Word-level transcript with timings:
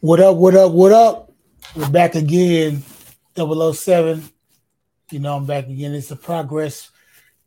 What 0.00 0.20
up? 0.20 0.36
What 0.36 0.54
up? 0.54 0.70
What 0.70 0.92
up? 0.92 1.32
We're 1.74 1.90
back 1.90 2.14
again. 2.14 2.84
007. 3.36 4.22
You 5.10 5.18
know, 5.18 5.34
I'm 5.34 5.44
back 5.44 5.66
again. 5.66 5.92
It's 5.92 6.12
a 6.12 6.16
progress 6.16 6.92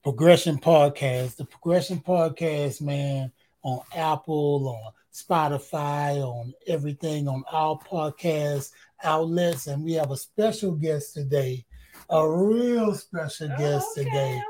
progression 0.03 0.57
podcast. 0.57 1.37
The 1.37 1.45
progression 1.45 2.01
podcast, 2.01 2.81
man, 2.81 3.31
on 3.63 3.79
Apple, 3.95 4.67
on 4.67 4.91
Spotify, 5.13 6.21
on 6.21 6.53
everything, 6.67 7.29
on 7.29 7.45
all 7.49 7.81
podcast 7.89 8.71
outlets. 9.01 9.67
And 9.67 9.85
we 9.85 9.93
have 9.93 10.11
a 10.11 10.17
special 10.17 10.73
guest 10.73 11.13
today, 11.13 11.65
a 12.09 12.29
real 12.29 12.93
special 12.95 13.47
guest 13.47 13.97
okay, 13.97 14.03
today. 14.03 14.41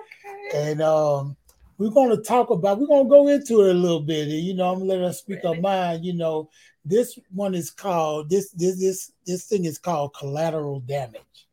Okay. 0.49 0.71
And 0.71 0.81
um, 0.81 1.38
we're 1.81 1.90
going 1.90 2.16
to 2.16 2.21
talk 2.21 2.52
about, 2.52 2.80
we're 2.80 2.85
going 2.85 3.05
to 3.05 3.09
go 3.09 3.27
into 3.27 3.62
it 3.62 3.71
a 3.71 3.73
little 3.73 4.02
bit. 4.02 4.28
And, 4.28 4.39
you 4.39 4.53
know, 4.53 4.69
I'm 4.69 4.78
going 4.80 4.89
to 4.89 4.95
let 4.97 5.09
us 5.09 5.19
speak 5.19 5.44
our 5.44 5.52
Ready. 5.52 5.61
mind. 5.61 6.05
You 6.05 6.14
know, 6.14 6.50
this 6.86 7.17
one 7.31 7.55
is 7.55 7.72
called, 7.72 8.30
this, 8.30 8.52
this, 8.52 8.80
this, 8.80 9.11
this 9.25 9.45
thing 9.45 9.66
is 9.66 9.80
called 9.80 10.14
collateral 10.14 10.80
damage. 10.81 11.47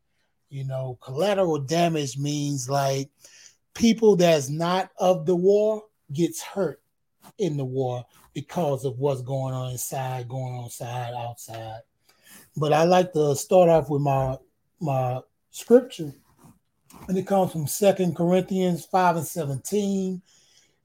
You 0.49 0.65
know, 0.65 0.99
collateral 1.01 1.57
damage 1.57 2.17
means 2.17 2.69
like 2.69 3.09
people 3.73 4.15
that's 4.15 4.49
not 4.49 4.91
of 4.99 5.25
the 5.25 5.35
war 5.35 5.85
gets 6.13 6.41
hurt 6.43 6.81
in 7.39 7.57
the 7.57 7.65
war 7.65 8.05
because 8.33 8.85
of 8.85 8.99
what's 8.99 9.23
going 9.23 9.55
on 9.55 9.71
inside, 9.71 10.27
going 10.27 10.53
on 10.53 10.65
inside, 10.65 11.13
outside. 11.17 11.81
But 12.55 12.73
I 12.73 12.83
like 12.83 13.13
to 13.13 13.35
start 13.35 13.69
off 13.69 13.89
with 13.89 14.01
my 14.01 14.37
my 14.79 15.21
scripture, 15.49 16.13
and 17.07 17.17
it 17.17 17.27
comes 17.27 17.51
from 17.51 17.67
Second 17.67 18.15
Corinthians 18.15 18.85
5 18.85 19.17
and 19.17 19.27
17. 19.27 20.21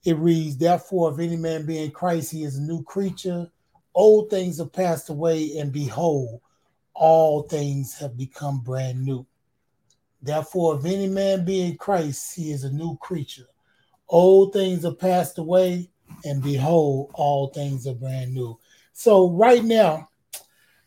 It 0.05 0.17
reads, 0.17 0.57
Therefore, 0.57 1.11
if 1.11 1.19
any 1.19 1.35
man 1.35 1.65
be 1.65 1.83
in 1.83 1.91
Christ, 1.91 2.31
he 2.31 2.43
is 2.43 2.57
a 2.57 2.61
new 2.61 2.83
creature. 2.83 3.49
Old 3.93 4.29
things 4.29 4.57
have 4.59 4.73
passed 4.73 5.09
away, 5.09 5.57
and 5.57 5.71
behold, 5.71 6.41
all 6.93 7.43
things 7.43 7.97
have 7.99 8.17
become 8.17 8.59
brand 8.59 9.03
new. 9.03 9.25
Therefore, 10.21 10.77
if 10.77 10.85
any 10.85 11.07
man 11.07 11.45
be 11.45 11.61
in 11.61 11.77
Christ, 11.77 12.35
he 12.35 12.51
is 12.51 12.63
a 12.63 12.71
new 12.71 12.97
creature. 12.97 13.47
Old 14.07 14.53
things 14.53 14.83
have 14.83 14.99
passed 14.99 15.37
away, 15.37 15.89
and 16.23 16.41
behold, 16.41 17.11
all 17.13 17.47
things 17.47 17.87
are 17.87 17.93
brand 17.93 18.33
new. 18.33 18.57
So, 18.93 19.29
right 19.31 19.63
now, 19.63 20.09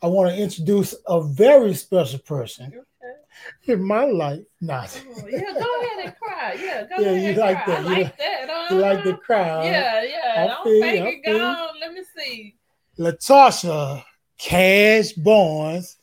I 0.02 0.06
want 0.06 0.30
to 0.30 0.40
introduce 0.40 0.94
a 1.06 1.22
very 1.22 1.74
special 1.74 2.20
person. 2.20 2.84
in 3.66 3.82
my 3.82 4.04
life. 4.04 4.40
Not 4.60 5.02
yeah, 5.30 5.40
go 5.52 5.80
ahead 5.82 6.04
and 6.04 6.16
cry. 6.16 6.56
Yeah, 6.60 6.86
go 6.86 7.02
Yeah, 7.02 7.10
ahead. 7.10 7.22
you 7.22 7.28
and 7.30 7.38
like 7.38 7.64
cry. 7.64 7.74
that. 7.74 7.86
I 7.86 7.88
You 7.88 8.02
like 8.02 8.16
that. 8.18 8.66
you 8.70 8.76
like 8.78 9.04
the 9.04 9.10
uh-huh. 9.10 9.18
crowd. 9.24 9.64
Yeah, 9.64 10.02
yeah. 10.02 10.34
I 10.44 10.46
Don't 10.46 10.64
feel 10.64 10.74
you, 10.74 10.80
make 10.80 11.02
I 11.02 11.08
it 11.08 11.24
feel 11.24 11.34
you. 11.34 11.40
go. 11.40 11.68
Let 11.80 11.92
me 11.92 12.02
see. 12.16 12.56
Latarsha 12.98 14.04
Cash 14.38 15.12
Barnes, 15.12 15.96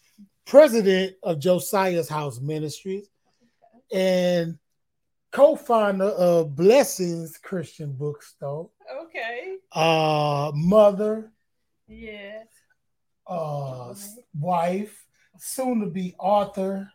president 0.45 1.15
of 1.23 1.39
Josiah's 1.39 2.07
House 2.09 2.39
Ministries 2.39 3.09
and 3.93 4.57
co-founder 5.31 6.05
of 6.05 6.55
Blessings 6.55 7.37
Christian 7.37 7.91
Bookstore, 7.93 8.69
Okay. 9.03 9.57
uh, 9.73 10.51
mother, 10.55 11.31
Yes. 11.87 12.47
uh, 13.27 13.93
wife, 14.39 15.05
soon 15.37 15.81
to 15.81 15.87
be 15.87 16.15
author. 16.17 16.89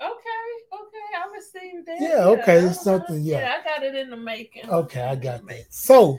Okay. 0.00 0.48
Okay. 0.72 1.08
I 1.16 1.32
received 1.34 1.86
that. 1.86 2.00
Yeah, 2.00 2.24
okay, 2.26 2.58
uh-huh. 2.58 2.72
something, 2.72 3.22
yeah. 3.22 3.40
Yeah, 3.40 3.54
I 3.60 3.64
got 3.64 3.82
it 3.82 3.94
in 3.94 4.10
the 4.10 4.16
making. 4.16 4.68
Okay, 4.70 5.02
I 5.02 5.16
got 5.16 5.46
that. 5.46 5.66
So, 5.70 6.18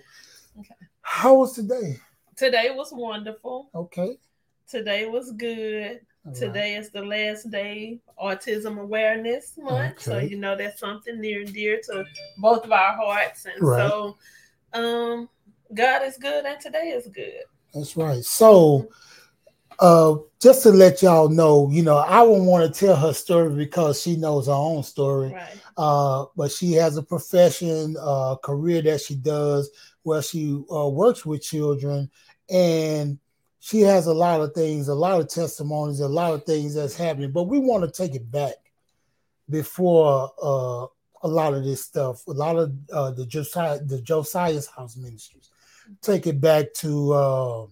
Okay. 0.58 0.76
how 1.02 1.36
was 1.36 1.54
today? 1.54 1.98
Today 2.36 2.72
was 2.72 2.92
wonderful. 2.92 3.70
Okay. 3.74 4.18
Today 4.70 5.08
was 5.08 5.32
good. 5.32 6.02
all 6.26 6.32
right. 6.32 6.40
Today 6.40 6.76
is 6.76 6.90
the 6.90 7.02
last 7.02 7.50
day 7.50 8.00
Autism 8.22 8.80
Awareness 8.80 9.58
Month. 9.58 10.02
So 10.02 10.20
you 10.20 10.38
know 10.38 10.56
that's 10.56 10.80
something 10.80 11.20
near 11.20 11.42
and 11.42 11.54
dear 11.54 11.80
to 11.86 12.06
both 12.38 12.66
of 12.66 12.72
our 12.72 12.94
hearts. 12.96 13.46
And 13.46 13.62
Right. 13.62 13.90
so 13.90 14.18
um 14.74 15.30
God 15.74 16.04
is 16.04 16.18
good 16.18 16.46
and 16.46 16.60
today 16.60 16.90
is 16.90 17.08
good. 17.08 17.44
That's 17.74 17.96
right. 17.96 18.24
So, 18.24 18.88
uh, 19.80 20.16
just 20.42 20.64
to 20.64 20.72
let 20.72 21.02
y'all 21.02 21.30
know, 21.30 21.70
you 21.72 21.82
know, 21.82 21.98
I 21.98 22.22
won't 22.22 22.46
want 22.46 22.74
to 22.74 22.80
tell 22.80 22.96
her 22.96 23.14
story 23.14 23.54
because 23.54 24.02
she 24.02 24.16
knows 24.16 24.48
her 24.48 24.54
own 24.54 24.84
story. 24.84 25.32
Right. 25.34 25.62
Uh, 25.78 26.26
but 26.36 26.52
she 26.52 26.74
has 26.74 26.98
a 26.98 27.04
profession, 27.04 27.96
uh, 28.00 28.36
career 28.44 28.82
that 28.82 29.02
she 29.02 29.16
does 29.16 29.70
where 30.04 30.22
she 30.22 30.62
uh, 30.72 30.88
works 30.90 31.26
with 31.26 31.42
children, 31.42 32.10
and 32.50 33.20
she 33.60 33.82
has 33.82 34.08
a 34.08 34.14
lot 34.14 34.42
of 34.42 34.54
things, 34.54 34.88
a 34.88 34.96
lot 34.96 35.20
of 35.20 35.30
testimonies, 35.30 36.00
a 36.00 36.08
lot 36.08 36.34
of 36.34 36.46
things 36.46 36.74
that's 36.74 36.96
happening. 36.96 37.32
But 37.32 37.44
we 37.44 37.60
want 37.60 37.84
to 37.84 37.92
take 37.92 38.16
it 38.16 38.30
back 38.32 38.56
before 39.50 40.32
uh, 40.42 40.88
a 41.22 41.28
lot 41.28 41.54
of 41.54 41.64
this 41.64 41.84
stuff, 41.84 42.26
a 42.28 42.32
lot 42.32 42.58
of 42.58 42.74
uh, 42.92 43.12
the 43.12 43.26
Josiah, 43.26 43.80
the 43.80 44.02
Josiah's 44.02 44.68
House 44.68 44.98
Ministries. 44.98 45.50
Take 46.02 46.28
it 46.28 46.40
back 46.40 46.74
to 46.76 47.70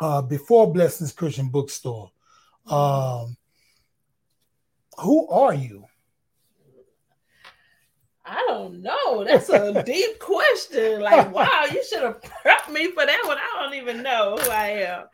uh, 0.00 0.22
before 0.22 0.72
Blessings 0.72 1.12
Christian 1.12 1.48
Bookstore. 1.48 2.10
Um, 2.66 3.36
who 4.98 5.28
are 5.28 5.54
you? 5.54 5.84
I 8.24 8.44
don't 8.46 8.82
know. 8.82 9.24
That's 9.24 9.48
a 9.48 9.82
deep 9.86 10.18
question. 10.18 11.00
Like, 11.00 11.34
wow, 11.34 11.64
you 11.70 11.82
should 11.84 12.02
have 12.02 12.20
prepped 12.20 12.72
me 12.72 12.90
for 12.92 13.04
that 13.04 13.22
one. 13.26 13.38
I 13.38 13.62
don't 13.62 13.74
even 13.74 14.02
know 14.02 14.36
who 14.38 14.50
I 14.50 14.68
am. 14.68 15.04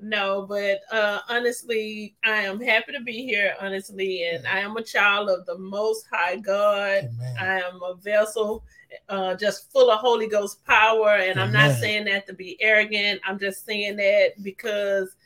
No, 0.00 0.46
but 0.48 0.80
uh 0.92 1.20
honestly, 1.28 2.16
I 2.24 2.42
am 2.42 2.60
happy 2.60 2.92
to 2.92 3.00
be 3.00 3.24
here, 3.24 3.54
honestly, 3.60 4.24
and 4.24 4.46
I 4.46 4.60
am 4.60 4.76
a 4.76 4.82
child 4.82 5.28
of 5.28 5.46
the 5.46 5.58
most 5.58 6.06
high 6.10 6.36
God. 6.36 7.04
Amen. 7.04 7.36
I 7.38 7.60
am 7.60 7.82
a 7.82 7.94
vessel 7.94 8.64
uh, 9.08 9.34
just 9.34 9.70
full 9.72 9.90
of 9.90 10.00
Holy 10.00 10.28
Ghost 10.28 10.64
power. 10.64 11.16
And 11.16 11.40
I'm 11.40 11.52
not 11.52 11.76
saying 11.76 12.04
that 12.06 12.26
to 12.26 12.32
be 12.32 12.56
arrogant. 12.60 13.20
I'm 13.26 13.38
just 13.38 13.64
saying 13.64 13.96
that 13.96 14.32
because 14.42 15.16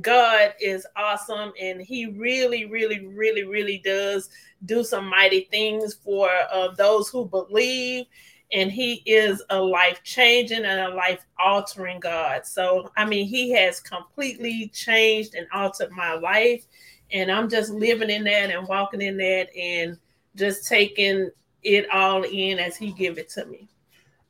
God 0.00 0.54
is 0.60 0.86
awesome 0.96 1.52
and 1.60 1.80
He 1.80 2.06
really, 2.06 2.66
really, 2.66 3.06
really, 3.06 3.44
really 3.44 3.78
does 3.84 4.30
do 4.64 4.84
some 4.84 5.06
mighty 5.08 5.48
things 5.50 5.94
for 5.94 6.28
uh, 6.52 6.68
those 6.76 7.08
who 7.08 7.26
believe. 7.26 8.06
And 8.52 8.70
He 8.70 9.02
is 9.06 9.42
a 9.50 9.60
life 9.60 10.02
changing 10.02 10.64
and 10.64 10.92
a 10.92 10.94
life 10.94 11.24
altering 11.38 12.00
God. 12.00 12.44
So, 12.46 12.90
I 12.96 13.04
mean, 13.04 13.26
He 13.26 13.50
has 13.52 13.80
completely 13.80 14.68
changed 14.74 15.34
and 15.34 15.46
altered 15.52 15.90
my 15.92 16.14
life. 16.14 16.64
And 17.12 17.30
I'm 17.30 17.48
just 17.48 17.70
living 17.72 18.10
in 18.10 18.24
that 18.24 18.50
and 18.50 18.66
walking 18.68 19.02
in 19.02 19.16
that 19.16 19.48
and 19.56 19.98
just 20.36 20.66
taking 20.66 21.30
it 21.62 21.90
all 21.90 22.22
in 22.24 22.58
as 22.58 22.76
he 22.76 22.92
give 22.92 23.18
it 23.18 23.28
to 23.30 23.44
me. 23.46 23.68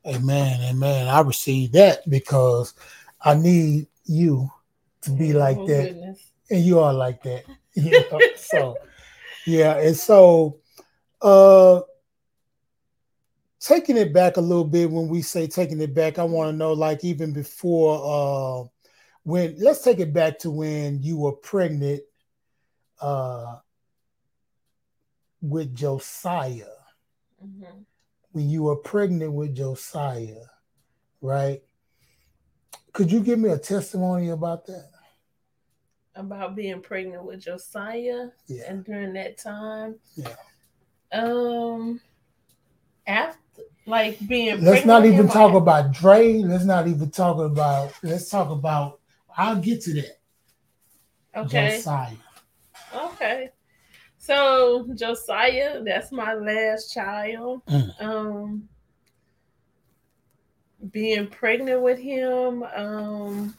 Amen. 0.07 0.61
Amen. 0.63 1.09
I 1.09 1.21
receive 1.21 1.73
that 1.73 2.09
because 2.09 2.75
I 3.23 3.35
need 3.35 3.87
you 4.07 4.51
to 5.03 5.11
be 5.11 5.33
like 5.33 5.59
Oh, 5.59 5.67
that. 5.67 5.89
goodness. 5.89 6.31
And 6.51 6.65
you 6.65 6.81
are 6.81 6.93
like 6.93 7.23
that. 7.23 7.45
You 7.75 7.93
know? 7.93 8.21
so 8.35 8.77
yeah, 9.47 9.79
and 9.79 9.97
so 9.97 10.59
uh 11.23 11.83
taking 13.61 13.97
it 13.97 14.13
back 14.13 14.37
a 14.37 14.41
little 14.41 14.65
bit 14.65 14.91
when 14.91 15.09
we 15.09 15.23
say 15.23 15.47
taking 15.47 15.81
it 15.81 15.95
back, 15.95 16.19
I 16.19 16.25
want 16.25 16.51
to 16.51 16.57
know 16.57 16.73
like 16.73 17.05
even 17.05 17.33
before 17.33 18.01
uh 18.65 18.69
when 19.23 19.55
let's 19.59 19.83
take 19.83 19.99
it 20.01 20.13
back 20.15 20.39
to 20.41 20.51
when 20.51 21.03
you 21.03 21.19
were 21.19 21.33
pregnant 21.33 22.01
uh 23.01 23.57
with 25.41 25.75
Josiah. 25.75 26.67
Mhm. 27.43 27.85
when 28.33 28.49
you 28.51 28.63
were 28.65 28.77
pregnant 28.77 29.33
with 29.33 29.55
Josiah, 29.57 30.45
right? 31.21 31.63
Could 32.93 33.11
you 33.11 33.21
give 33.21 33.39
me 33.39 33.49
a 33.51 33.59
testimony 33.59 34.29
about 34.31 34.67
that? 34.67 34.91
About 36.15 36.55
being 36.55 36.81
pregnant 36.83 37.25
with 37.25 37.41
Josiah 37.41 38.29
Yeah. 38.47 38.65
and 38.69 38.85
during 38.85 39.13
that 39.15 39.39
time. 39.39 39.99
Yeah. 40.17 40.37
Um 41.13 42.01
after 43.07 43.40
like 43.91 44.27
being 44.27 44.65
Let's 44.65 44.87
not 44.87 45.05
even 45.05 45.29
talk 45.29 45.53
or- 45.53 45.59
about 45.59 45.93
Dre. 45.93 46.39
Let's 46.39 46.65
not 46.65 46.89
even 46.89 47.11
talk 47.11 47.39
about, 47.39 47.93
let's 48.03 48.29
talk 48.31 48.51
about, 48.51 49.01
I'll 49.37 49.57
get 49.57 49.83
to 49.83 49.95
that. 49.95 50.19
okay. 51.37 51.77
Josiah. 51.77 52.15
Okay. 52.95 53.51
So 54.19 54.89
Josiah, 54.95 55.83
that's 55.83 56.13
my 56.13 56.35
last 56.35 56.93
child. 56.93 57.63
Mm. 57.67 58.03
Um 58.03 58.69
being 60.93 61.27
pregnant 61.27 61.83
with 61.83 61.99
him, 61.99 62.63
um 62.75 63.55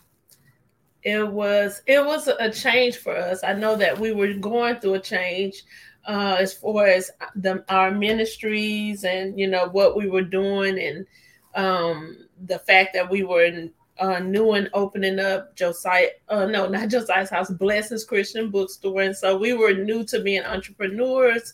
it 1.03 1.27
was 1.27 1.81
it 1.87 2.03
was 2.05 2.27
a 2.27 2.51
change 2.51 2.97
for 2.97 3.15
us. 3.15 3.43
I 3.43 3.53
know 3.53 3.75
that 3.75 3.97
we 3.99 4.11
were 4.11 4.33
going 4.33 4.77
through 4.77 4.95
a 4.95 4.99
change, 4.99 5.63
uh, 6.05 6.37
as 6.39 6.53
far 6.53 6.87
as 6.87 7.11
the 7.35 7.63
our 7.69 7.91
ministries 7.91 9.03
and 9.03 9.39
you 9.39 9.47
know 9.47 9.67
what 9.69 9.95
we 9.95 10.09
were 10.09 10.23
doing 10.23 10.79
and 10.79 11.05
um, 11.53 12.17
the 12.45 12.59
fact 12.59 12.93
that 12.93 13.09
we 13.09 13.23
were 13.23 13.43
in, 13.43 13.71
uh, 13.99 14.19
new 14.19 14.53
and 14.53 14.69
opening 14.73 15.19
up 15.19 15.55
Josiah, 15.55 16.09
uh, 16.29 16.45
no, 16.45 16.67
not 16.67 16.89
Josiah's 16.89 17.29
house, 17.29 17.51
Blessings 17.51 18.03
Christian 18.03 18.49
Bookstore, 18.49 19.01
and 19.01 19.15
so 19.15 19.37
we 19.37 19.53
were 19.53 19.73
new 19.73 20.03
to 20.05 20.21
being 20.21 20.43
entrepreneurs. 20.43 21.53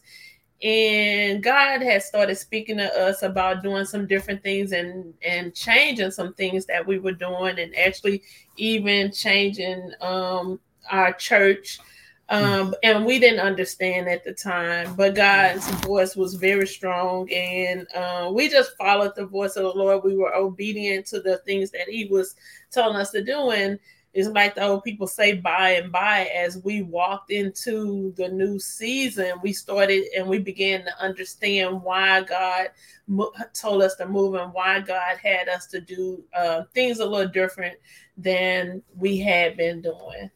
And 0.63 1.43
God 1.43 1.83
had 1.83 2.01
started 2.01 2.35
speaking 2.35 2.77
to 2.77 2.91
us 2.99 3.21
about 3.21 3.61
doing 3.61 3.85
some 3.85 4.07
different 4.07 4.41
things 4.41 4.71
and 4.71 5.13
and 5.21 5.53
changing 5.53 6.09
some 6.11 6.33
things 6.33 6.65
that 6.65 6.85
we 6.85 6.99
were 6.99 7.11
doing, 7.11 7.59
and 7.59 7.75
actually 7.75 8.23
even 8.55 9.11
changing 9.11 9.91
um, 10.01 10.59
our 10.89 11.13
church 11.13 11.79
um, 12.29 12.75
and 12.83 13.05
we 13.05 13.19
didn't 13.19 13.39
understand 13.39 14.07
at 14.09 14.23
the 14.23 14.33
time, 14.33 14.95
but 14.95 15.15
God's 15.15 15.67
voice 15.81 16.15
was 16.15 16.33
very 16.33 16.67
strong, 16.67 17.31
and 17.31 17.87
uh, 17.95 18.29
we 18.33 18.49
just 18.49 18.75
followed 18.77 19.15
the 19.15 19.25
voice 19.25 19.55
of 19.55 19.63
the 19.63 19.79
Lord. 19.79 20.03
We 20.03 20.17
were 20.17 20.35
obedient 20.35 21.05
to 21.07 21.21
the 21.21 21.37
things 21.39 21.71
that 21.71 21.87
He 21.87 22.05
was 22.05 22.35
telling 22.71 22.97
us 22.97 23.11
to 23.11 23.23
do, 23.23 23.51
and 23.51 23.79
it's 24.13 24.29
like 24.29 24.55
the 24.55 24.63
old 24.63 24.83
people 24.83 25.05
say, 25.05 25.33
by 25.33 25.71
and 25.71 25.91
by, 25.91 26.25
as 26.35 26.57
we 26.63 26.81
walked 26.81 27.29
into 27.29 28.13
the 28.17 28.27
new 28.27 28.57
season, 28.57 29.33
we 29.43 29.53
started 29.53 30.05
and 30.17 30.27
we 30.27 30.39
began 30.39 30.83
to 30.85 30.99
understand 30.99 31.83
why 31.83 32.21
God 32.23 32.69
mo- 33.05 33.31
told 33.53 33.83
us 33.83 33.95
to 33.97 34.07
move 34.07 34.33
and 34.33 34.51
why 34.53 34.79
God 34.79 35.17
had 35.21 35.49
us 35.49 35.67
to 35.67 35.79
do 35.81 36.23
uh, 36.33 36.63
things 36.73 36.99
a 36.99 37.05
little 37.05 37.31
different 37.31 37.77
than 38.17 38.81
we 38.95 39.19
had 39.19 39.55
been 39.55 39.81
doing. 39.81 40.31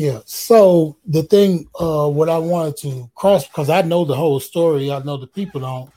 Yeah. 0.00 0.20
So 0.24 0.96
the 1.04 1.24
thing, 1.24 1.68
uh, 1.78 2.08
what 2.08 2.30
I 2.30 2.38
wanted 2.38 2.78
to 2.78 3.10
cross 3.14 3.46
because 3.46 3.68
I 3.68 3.82
know 3.82 4.06
the 4.06 4.14
whole 4.14 4.40
story. 4.40 4.90
I 4.90 5.00
know 5.00 5.18
the 5.18 5.26
people 5.26 5.60
don't, 5.60 5.92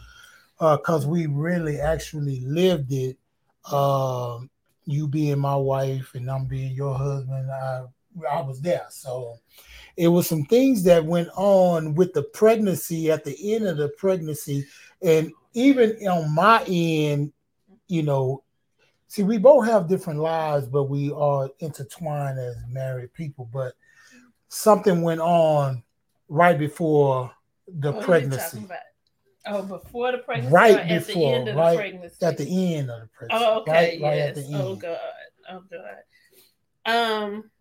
because 0.60 1.06
uh, 1.06 1.08
we 1.08 1.28
really 1.28 1.80
actually 1.80 2.42
lived 2.42 2.92
it. 2.92 3.18
Uh, 3.64 4.40
you 4.84 5.08
being 5.08 5.40
my 5.40 5.56
wife 5.56 6.16
and 6.16 6.30
I'm 6.30 6.48
being 6.48 6.74
your 6.74 6.94
husband. 6.94 7.50
I 7.50 7.86
I 8.30 8.42
was 8.42 8.60
there. 8.60 8.86
So 8.90 9.38
it 9.96 10.10
was 10.10 10.28
some 10.28 10.44
things 10.48 10.84
that 10.84 11.06
went 11.06 11.30
on 11.38 11.96
with 11.96 12.12
the 12.12 12.24
pregnancy 12.24 13.10
at 13.10 13.24
the 13.24 13.56
end 13.56 13.68
of 13.68 13.78
the 13.78 13.88
pregnancy, 13.88 14.68
and 15.02 15.32
even 15.54 15.92
on 16.10 16.30
my 16.30 16.62
end, 16.68 17.32
you 17.88 18.04
know. 18.04 18.44
See, 19.08 19.24
we 19.24 19.38
both 19.38 19.66
have 19.68 19.88
different 19.88 20.20
lives, 20.20 20.68
but 20.68 20.90
we 20.90 21.10
are 21.14 21.50
intertwined 21.60 22.40
as 22.40 22.58
married 22.68 23.14
people. 23.14 23.48
But 23.54 23.76
something 24.54 25.02
went 25.02 25.22
on 25.22 25.84
right 26.30 26.58
before 26.58 27.32
the 27.68 27.92
what 27.92 28.04
pregnancy. 28.04 28.66
Oh, 29.46 29.62
before 29.64 30.14
the 30.14 30.20
pregnancy, 30.20 30.54
right 30.54 30.88
before, 30.88 31.40
at 31.40 31.46
the 31.46 31.54
right 31.54 31.94
at 32.22 32.38
the 32.38 32.66
end 32.76 32.90
of 32.90 33.02
the 33.02 33.08
pregnancy. 33.08 33.46
Oh, 33.46 33.62
okay, 33.62 34.00
right, 34.00 34.02
right 34.02 34.38
yes. 34.38 34.50
Oh 34.54 34.76
God, 34.76 34.98
oh 35.50 35.64
God. 35.70 35.98
Um, 36.86 37.52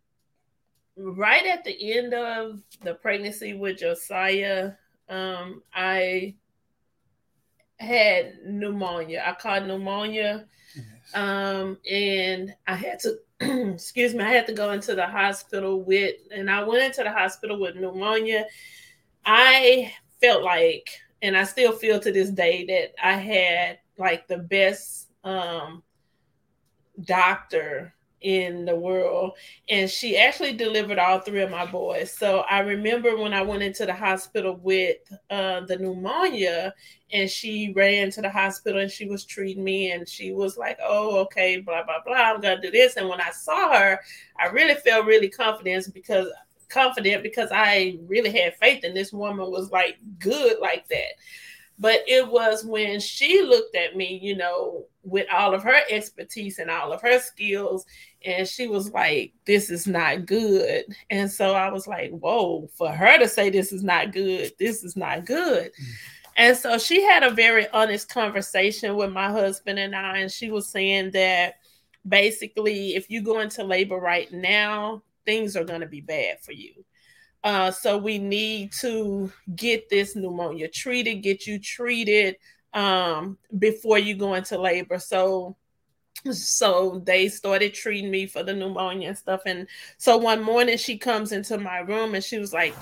right 0.96 1.46
at 1.46 1.64
the 1.64 1.92
end 1.96 2.14
of 2.14 2.60
the 2.82 2.94
pregnancy 2.94 3.54
with 3.54 3.78
Josiah, 3.78 4.72
um, 5.08 5.62
I 5.74 6.34
had 7.80 8.34
pneumonia. 8.44 9.24
I 9.26 9.32
caught 9.32 9.66
pneumonia. 9.66 10.46
Um, 11.14 11.78
and 11.90 12.54
I 12.66 12.74
had 12.74 12.98
to 13.00 13.18
excuse 13.74 14.14
me, 14.14 14.22
I 14.22 14.30
had 14.30 14.46
to 14.46 14.52
go 14.52 14.70
into 14.70 14.94
the 14.94 15.06
hospital 15.06 15.82
with, 15.82 16.16
and 16.34 16.50
I 16.50 16.62
went 16.62 16.84
into 16.84 17.02
the 17.02 17.12
hospital 17.12 17.58
with 17.58 17.76
pneumonia. 17.76 18.46
I 19.24 19.92
felt 20.20 20.42
like, 20.42 20.90
and 21.22 21.36
I 21.36 21.44
still 21.44 21.72
feel 21.72 21.98
to 22.00 22.12
this 22.12 22.30
day 22.30 22.64
that 22.66 22.94
I 23.04 23.14
had 23.14 23.78
like 23.98 24.28
the 24.28 24.38
best 24.38 25.08
um, 25.24 25.82
doctor 27.04 27.94
in 28.22 28.64
the 28.64 28.74
world. 28.74 29.32
And 29.68 29.90
she 29.90 30.16
actually 30.16 30.52
delivered 30.52 30.98
all 30.98 31.20
three 31.20 31.42
of 31.42 31.50
my 31.50 31.66
boys. 31.66 32.12
So 32.12 32.40
I 32.40 32.60
remember 32.60 33.16
when 33.16 33.32
I 33.32 33.42
went 33.42 33.62
into 33.62 33.86
the 33.86 33.94
hospital 33.94 34.56
with 34.62 34.98
uh, 35.30 35.60
the 35.60 35.76
pneumonia, 35.76 36.74
and 37.12 37.28
she 37.28 37.72
ran 37.76 38.10
to 38.12 38.22
the 38.22 38.30
hospital 38.30 38.80
and 38.80 38.90
she 38.90 39.06
was 39.06 39.24
treating 39.24 39.62
me, 39.62 39.92
and 39.92 40.08
she 40.08 40.32
was 40.32 40.56
like, 40.56 40.78
Oh, 40.82 41.18
okay, 41.20 41.60
blah, 41.60 41.84
blah, 41.84 42.02
blah. 42.04 42.14
I'm 42.14 42.40
to 42.40 42.60
do 42.60 42.70
this. 42.70 42.96
And 42.96 43.08
when 43.08 43.20
I 43.20 43.30
saw 43.30 43.76
her, 43.76 44.00
I 44.40 44.46
really 44.46 44.74
felt 44.74 45.06
really 45.06 45.28
confident 45.28 45.92
because 45.92 46.28
confident 46.72 47.22
because 47.22 47.50
I 47.52 47.98
really 48.06 48.32
had 48.32 48.56
faith 48.56 48.82
in 48.82 48.94
this 48.94 49.12
woman 49.12 49.50
was 49.50 49.70
like 49.70 49.98
good 50.18 50.58
like 50.60 50.88
that. 50.88 51.12
But 51.78 52.00
it 52.06 52.26
was 52.26 52.64
when 52.64 53.00
she 53.00 53.42
looked 53.42 53.76
at 53.76 53.96
me, 53.96 54.18
you 54.22 54.36
know, 54.36 54.86
with 55.02 55.26
all 55.32 55.54
of 55.54 55.62
her 55.62 55.80
expertise 55.90 56.58
and 56.58 56.70
all 56.70 56.92
of 56.92 57.02
her 57.02 57.18
skills, 57.18 57.84
and 58.24 58.46
she 58.46 58.68
was 58.68 58.90
like, 58.92 59.32
This 59.46 59.70
is 59.70 59.86
not 59.86 60.26
good. 60.26 60.84
And 61.10 61.30
so 61.30 61.54
I 61.54 61.70
was 61.70 61.86
like, 61.86 62.10
Whoa, 62.10 62.68
for 62.76 62.90
her 62.90 63.18
to 63.18 63.28
say 63.28 63.50
this 63.50 63.72
is 63.72 63.82
not 63.82 64.12
good, 64.12 64.52
this 64.58 64.84
is 64.84 64.96
not 64.96 65.24
good. 65.24 65.72
Mm-hmm. 65.72 65.92
And 66.36 66.56
so 66.56 66.78
she 66.78 67.02
had 67.02 67.22
a 67.22 67.30
very 67.30 67.68
honest 67.68 68.08
conversation 68.08 68.96
with 68.96 69.12
my 69.12 69.30
husband 69.30 69.78
and 69.78 69.94
I, 69.94 70.18
and 70.18 70.32
she 70.32 70.50
was 70.50 70.68
saying 70.68 71.10
that 71.10 71.56
basically, 72.08 72.94
if 72.94 73.10
you 73.10 73.22
go 73.22 73.40
into 73.40 73.62
labor 73.62 73.98
right 73.98 74.32
now, 74.32 75.02
things 75.26 75.56
are 75.56 75.64
going 75.64 75.82
to 75.82 75.86
be 75.86 76.00
bad 76.00 76.40
for 76.42 76.52
you. 76.52 76.72
Uh, 77.44 77.70
so 77.70 77.98
we 77.98 78.18
need 78.18 78.72
to 78.80 79.30
get 79.56 79.88
this 79.90 80.14
pneumonia 80.14 80.68
treated, 80.68 81.16
get 81.16 81.46
you 81.46 81.58
treated 81.58 82.36
um, 82.74 83.38
before 83.58 83.98
you 83.98 84.14
go 84.14 84.34
into 84.34 84.58
labor. 84.58 84.98
So 84.98 85.56
so 86.30 87.02
they 87.04 87.28
started 87.28 87.74
treating 87.74 88.10
me 88.10 88.26
for 88.26 88.42
the 88.42 88.54
pneumonia 88.54 89.08
and 89.08 89.18
stuff. 89.18 89.42
And 89.46 89.66
so 89.98 90.16
one 90.16 90.42
morning 90.42 90.78
she 90.78 90.96
comes 90.96 91.32
into 91.32 91.58
my 91.58 91.78
room 91.78 92.14
and 92.14 92.22
she 92.22 92.38
was 92.38 92.52
like, 92.52 92.74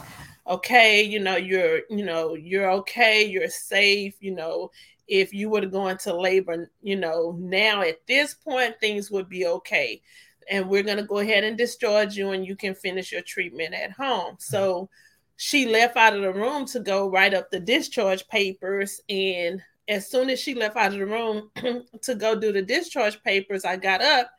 okay, 0.47 1.03
you 1.03 1.21
know, 1.21 1.37
you're, 1.37 1.81
you 1.89 2.05
know, 2.05 2.35
you're 2.35 2.71
okay, 2.71 3.25
you're 3.25 3.49
safe, 3.49 4.15
you 4.21 4.35
know, 4.35 4.71
if 5.09 5.33
you 5.33 5.49
were 5.49 5.61
to 5.61 5.67
go 5.67 5.89
into 5.89 6.15
labor, 6.15 6.71
you 6.83 6.97
know, 6.97 7.37
now 7.39 7.83
at 7.83 8.07
this 8.07 8.35
point, 8.35 8.79
things 8.79 9.11
would 9.11 9.29
be 9.29 9.47
okay 9.47 10.03
and 10.51 10.69
we're 10.69 10.83
going 10.83 10.97
to 10.97 11.05
go 11.05 11.19
ahead 11.19 11.45
and 11.45 11.57
discharge 11.57 12.17
you 12.17 12.31
and 12.31 12.45
you 12.45 12.57
can 12.57 12.75
finish 12.75 13.13
your 13.13 13.23
treatment 13.23 13.73
at 13.73 13.93
home. 13.93 14.37
So 14.39 14.91
she 15.37 15.67
left 15.67 15.97
out 15.97 16.15
of 16.15 16.23
the 16.23 16.33
room 16.33 16.67
to 16.67 16.81
go 16.81 17.09
write 17.09 17.33
up 17.33 17.51
the 17.51 17.61
discharge 17.61 18.27
papers. 18.29 19.01
And 19.09 19.63
as 19.91 20.09
soon 20.09 20.31
as 20.31 20.41
she 20.41 20.55
left 20.55 20.77
out 20.77 20.93
of 20.93 20.99
the 20.99 21.07
room 21.07 21.51
to 22.03 22.15
go 22.15 22.39
do 22.39 22.53
the 22.53 22.63
discharge 22.63 23.23
papers, 23.25 23.65
I 23.65 23.77
got 23.77 24.01
up 24.01 24.31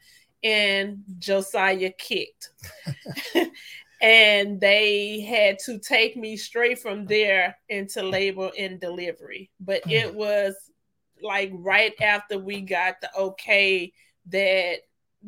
and 0.43 1.03
Josiah 1.19 1.91
kicked. 1.91 2.49
and 4.01 4.59
they 4.61 5.19
had 5.19 5.59
to 5.65 5.77
take 5.77 6.15
me 6.15 6.37
straight 6.37 6.79
from 6.79 7.05
there 7.05 7.57
into 7.67 8.01
labor 8.01 8.49
and 8.57 8.79
delivery. 8.79 9.51
But 9.59 9.83
it 9.91 10.13
mm. 10.13 10.15
was 10.15 10.55
like 11.21 11.51
right 11.53 11.93
after 12.01 12.39
we 12.39 12.61
got 12.61 13.01
the 13.01 13.13
okay 13.15 13.91
that 14.27 14.77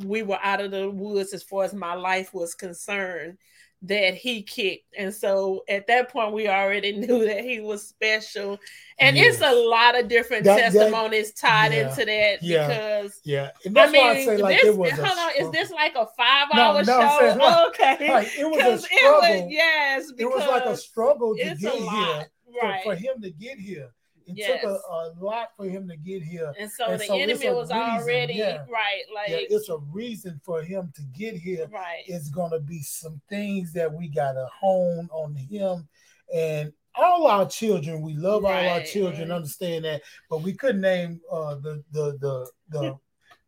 we 0.06 0.24
were 0.24 0.40
out 0.42 0.62
of 0.62 0.72
the 0.72 0.90
woods 0.90 1.34
as 1.34 1.44
far 1.44 1.66
as 1.66 1.74
my 1.74 1.94
life 1.94 2.34
was 2.34 2.56
concerned 2.56 3.38
that 3.84 4.16
he 4.16 4.42
kicked. 4.42 4.94
And 4.98 5.14
so 5.14 5.64
at 5.68 5.88
that 5.88 6.10
point, 6.10 6.34
we 6.34 6.48
already 6.48 6.92
knew 6.98 7.26
that 7.26 7.44
he 7.44 7.60
was 7.60 7.88
special. 7.88 8.60
And 8.98 9.16
yes. 9.16 9.36
it's 9.36 9.44
a 9.44 9.54
lot 9.54 10.00
of 10.00 10.08
different 10.08 10.46
that, 10.46 10.58
testimonies 10.58 11.34
that, 11.34 11.48
tied 11.48 11.74
yeah, 11.74 11.90
into 11.90 12.06
that 12.06 12.44
yeah, 12.44 12.68
because 12.68 13.22
yeah, 13.24 13.50
and 13.66 13.76
that's 13.76 13.90
I 13.90 13.92
mean, 13.92 14.02
why 14.02 14.12
I 14.12 14.26
say 14.26 14.38
like 14.38 14.62
this, 14.62 14.66
it 14.66 14.78
was. 14.78 14.92
Hold 14.92 15.18
on, 15.18 15.32
is 15.40 15.52
this 15.52 15.72
like 15.72 15.96
a 15.96 16.06
five 16.18 16.48
hour 16.54 16.84
no, 16.84 17.00
no, 17.00 17.20
show? 17.20 17.36
Like, 17.38 17.68
okay, 17.80 18.14
like, 18.14 18.28
it 18.38 18.50
was 18.50 18.84
a 18.84 18.86
struggle. 18.86 19.20
It 19.24 19.44
was, 19.44 19.52
yes, 19.52 20.12
it 20.18 20.26
was 20.26 20.48
like 20.48 20.66
a 20.66 20.78
struggle 20.78 21.36
to 21.36 21.44
get 21.44 21.58
here. 21.58 22.28
Right. 22.62 22.84
For, 22.84 22.96
for 22.96 22.96
him 22.96 23.20
to 23.24 23.32
get 23.32 23.58
here 23.58 23.90
it 24.28 24.38
yes. 24.38 24.62
took 24.62 24.72
a, 24.72 24.76
a, 24.76 25.14
lot 25.20 25.50
for 25.56 25.66
him 25.66 25.88
to 25.88 25.98
get 25.98 26.24
here. 26.24 26.54
And 26.60 26.72
so 26.72 26.86
and 26.86 27.00
the 27.00 27.06
so 27.06 27.18
enemy 27.18 27.50
was 27.50 27.70
reason, 27.70 27.78
already 27.78 28.34
yeah, 28.36 28.66
right. 28.70 29.04
Like 29.14 29.30
yeah, 29.30 29.38
it's 29.50 29.70
a 29.70 29.78
reason 29.92 30.40
for 30.44 30.62
him 30.62 30.92
to 30.96 31.02
get 31.18 31.36
here. 31.36 31.68
Right. 31.72 32.04
It's 32.08 32.30
gonna 32.30 32.60
be 32.60 32.82
some 32.82 33.22
things 33.30 33.74
that 33.74 33.92
we 33.92 34.08
gotta 34.08 34.48
hone 34.60 35.10
on 35.12 35.36
him 35.36 35.88
and 36.34 36.72
all 36.96 37.28
our 37.28 37.48
children. 37.48 38.02
We 38.02 38.16
love 38.16 38.44
right. 38.44 38.68
all 38.68 38.74
our 38.76 38.84
children, 38.84 39.32
understand 39.32 39.86
that, 39.86 40.02
but 40.30 40.42
we 40.42 40.54
couldn't 40.54 40.82
name 40.82 41.22
uh, 41.32 41.56
the 41.56 41.84
the 41.92 42.18
the 42.20 42.52
the 42.70 43.00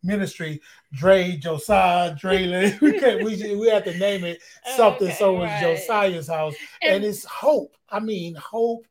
ministry 0.04 0.62
Dre 0.94 1.38
Josiah 1.38 2.16
Draylen. 2.16 2.80
we 2.82 3.00
can 3.00 3.24
we 3.24 3.56
we 3.56 3.70
have 3.70 3.84
to 3.86 3.98
name 3.98 4.24
it 4.24 4.40
something 4.76 5.08
okay, 5.08 5.18
so 5.18 5.42
it's 5.42 5.52
right. 5.52 5.62
Josiah's 5.62 6.28
house, 6.28 6.56
and, 6.82 6.96
and 6.96 7.06
it's 7.06 7.26
hope. 7.26 7.76
I 7.90 8.00
mean 8.00 8.36
hope 8.36 8.86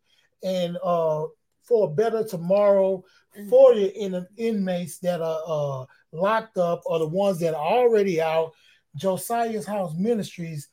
and 0.45 0.79
uh 0.85 1.25
for 1.65 1.89
a 1.89 1.91
better 1.91 2.25
tomorrow 2.25 3.03
mm-hmm. 3.37 3.49
for 3.49 3.75
the 3.75 3.93
in, 3.99 4.27
inmates 4.37 4.99
that 4.99 5.21
are 5.21 5.43
uh, 5.47 5.85
locked 6.13 6.59
up 6.59 6.83
or 6.87 6.99
the 6.99 7.09
ones 7.09 7.41
that 7.41 7.55
are 7.55 7.65
already 7.65 8.21
out. 8.21 8.53
Josiah's 8.97 9.67
House 9.67 9.95
Ministries, 9.97 10.69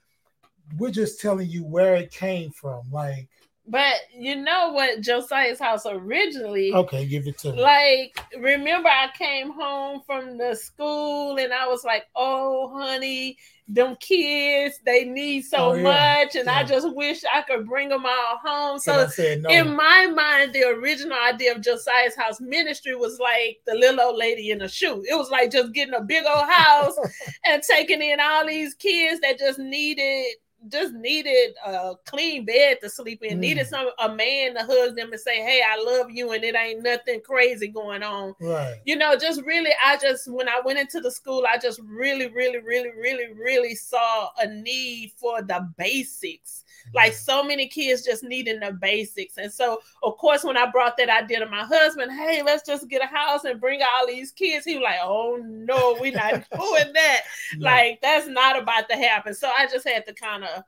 we're 0.77 0.91
just 0.91 1.19
telling 1.19 1.49
you 1.49 1.63
where 1.63 1.95
it 1.95 2.11
came 2.11 2.51
from. 2.51 2.83
Like 2.91 3.27
But 3.67 3.95
you 4.15 4.35
know 4.35 4.71
what 4.73 5.01
Josiah's 5.01 5.59
house 5.59 5.85
originally 5.87 6.73
Okay, 6.73 7.07
give 7.07 7.27
it 7.27 7.39
to 7.39 7.53
me. 7.53 7.61
like 7.61 8.23
remember 8.39 8.89
I 8.89 9.09
came 9.17 9.51
home 9.51 10.01
from 10.05 10.37
the 10.37 10.55
school 10.55 11.37
and 11.39 11.51
I 11.51 11.67
was 11.67 11.83
like, 11.83 12.05
"Oh, 12.15 12.71
honey, 12.77 13.37
them 13.73 13.95
kids, 13.99 14.79
they 14.85 15.05
need 15.05 15.43
so 15.43 15.57
Oh, 15.57 15.73
yeah, 15.73 15.83
much 16.23 16.35
and 16.35 16.49
I 16.49 16.63
just 16.63 16.93
wish 16.95 17.21
I 17.23 17.41
could 17.43 17.67
bring 17.67 17.89
them 17.89 18.05
all 18.05 18.37
home." 18.43 18.79
So 18.79 19.07
no. 19.17 19.49
in 19.49 19.75
my 19.75 20.07
mind, 20.07 20.53
the 20.53 20.63
original 20.67 21.17
idea 21.17 21.53
of 21.53 21.61
Josiah's 21.61 22.15
house 22.15 22.41
ministry 22.41 22.95
was 22.95 23.19
like 23.19 23.61
the 23.65 23.75
little 23.75 24.01
old 24.01 24.17
lady 24.17 24.51
in 24.51 24.61
a 24.61 24.69
shoe. 24.69 25.03
It 25.09 25.15
was 25.15 25.29
like 25.29 25.51
just 25.51 25.73
getting 25.73 25.93
a 25.93 26.01
big 26.01 26.23
old 26.25 26.49
house 26.49 26.95
and 27.45 27.61
taking 27.63 28.01
in 28.01 28.19
all 28.19 28.45
these 28.45 28.73
kids 28.73 29.21
that 29.21 29.39
just 29.39 29.59
needed 29.59 30.35
just 30.67 30.93
needed 30.93 31.53
a 31.65 31.93
clean 32.05 32.45
bed 32.45 32.77
to 32.81 32.89
sleep 32.89 33.23
in, 33.23 33.37
Mm. 33.37 33.41
needed 33.41 33.67
some 33.67 33.89
a 33.99 34.13
man 34.13 34.53
to 34.55 34.63
hug 34.63 34.95
them 34.95 35.11
and 35.11 35.19
say, 35.19 35.37
Hey, 35.41 35.61
I 35.67 35.81
love 35.81 36.11
you, 36.11 36.31
and 36.31 36.43
it 36.43 36.55
ain't 36.55 36.83
nothing 36.83 37.21
crazy 37.21 37.67
going 37.67 38.03
on. 38.03 38.35
right. 38.39 38.77
You 38.85 38.95
know, 38.95 39.15
just 39.15 39.41
really, 39.43 39.71
I 39.83 39.97
just 39.97 40.31
when 40.31 40.47
I 40.47 40.61
went 40.63 40.79
into 40.79 40.99
the 41.01 41.11
school, 41.11 41.45
I 41.51 41.57
just 41.57 41.79
really, 41.83 42.29
really, 42.31 42.59
really, 42.59 42.91
really, 42.91 43.33
really 43.33 43.75
saw 43.75 44.29
a 44.39 44.47
need 44.47 45.13
for 45.17 45.41
the 45.41 45.67
basics 45.77 46.60
like 46.93 47.13
so 47.13 47.43
many 47.43 47.67
kids 47.67 48.03
just 48.03 48.23
needing 48.23 48.59
the 48.59 48.71
basics. 48.73 49.37
And 49.37 49.51
so, 49.51 49.79
of 50.03 50.17
course, 50.17 50.43
when 50.43 50.57
I 50.57 50.69
brought 50.69 50.97
that 50.97 51.09
idea 51.09 51.39
to 51.39 51.45
my 51.45 51.63
husband, 51.63 52.11
hey, 52.11 52.41
let's 52.43 52.65
just 52.65 52.89
get 52.89 53.03
a 53.03 53.07
house 53.07 53.43
and 53.43 53.61
bring 53.61 53.81
all 53.81 54.07
these 54.07 54.31
kids, 54.31 54.65
he 54.65 54.75
was 54.75 54.83
like, 54.83 54.99
oh 55.03 55.39
no, 55.41 55.97
we're 55.99 56.13
not 56.13 56.31
doing 56.57 56.93
that. 56.93 57.21
No. 57.57 57.65
Like, 57.65 57.99
that's 58.01 58.27
not 58.27 58.61
about 58.61 58.89
to 58.89 58.95
happen. 58.95 59.33
So 59.33 59.49
I 59.55 59.67
just 59.67 59.87
had 59.87 60.05
to 60.07 60.13
kind 60.13 60.43
of 60.43 60.63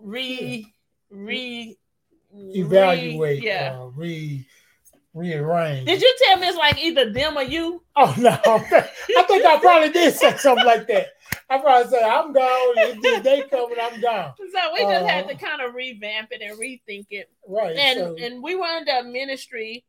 re, 0.00 0.72
re, 1.10 1.76
evaluate, 2.32 3.40
re- 3.40 3.46
yeah. 3.46 3.78
uh, 3.80 3.86
re 3.86 4.46
rearrange. 5.18 5.86
Did 5.86 6.00
you 6.00 6.16
tell 6.24 6.38
me 6.38 6.46
it's 6.48 6.56
like 6.56 6.78
either 6.78 7.12
them 7.12 7.36
or 7.36 7.42
you? 7.42 7.82
Oh 7.96 8.14
no, 8.18 8.30
I 8.46 9.22
think 9.26 9.44
I 9.44 9.58
probably 9.60 9.90
did 9.90 10.14
say 10.14 10.36
something 10.36 10.64
like 10.64 10.86
that. 10.88 11.08
I 11.50 11.58
probably 11.58 11.90
said 11.90 12.02
I'm 12.02 12.32
gone. 12.32 12.74
If 12.76 13.22
they 13.22 13.42
coming, 13.42 13.76
I'm 13.80 14.00
gone. 14.00 14.32
So 14.38 14.72
we 14.74 14.80
just 14.80 15.06
had 15.06 15.24
Uh, 15.24 15.28
to 15.28 15.34
kind 15.34 15.60
of 15.62 15.74
revamp 15.74 16.28
it 16.32 16.40
and 16.42 16.58
rethink 16.58 17.06
it. 17.10 17.28
Right. 17.46 17.76
and 17.76 17.98
so, 17.98 18.16
and 18.20 18.42
we 18.42 18.54
were 18.54 18.64
under 18.64 18.92
a 18.92 19.02
ministry 19.04 19.84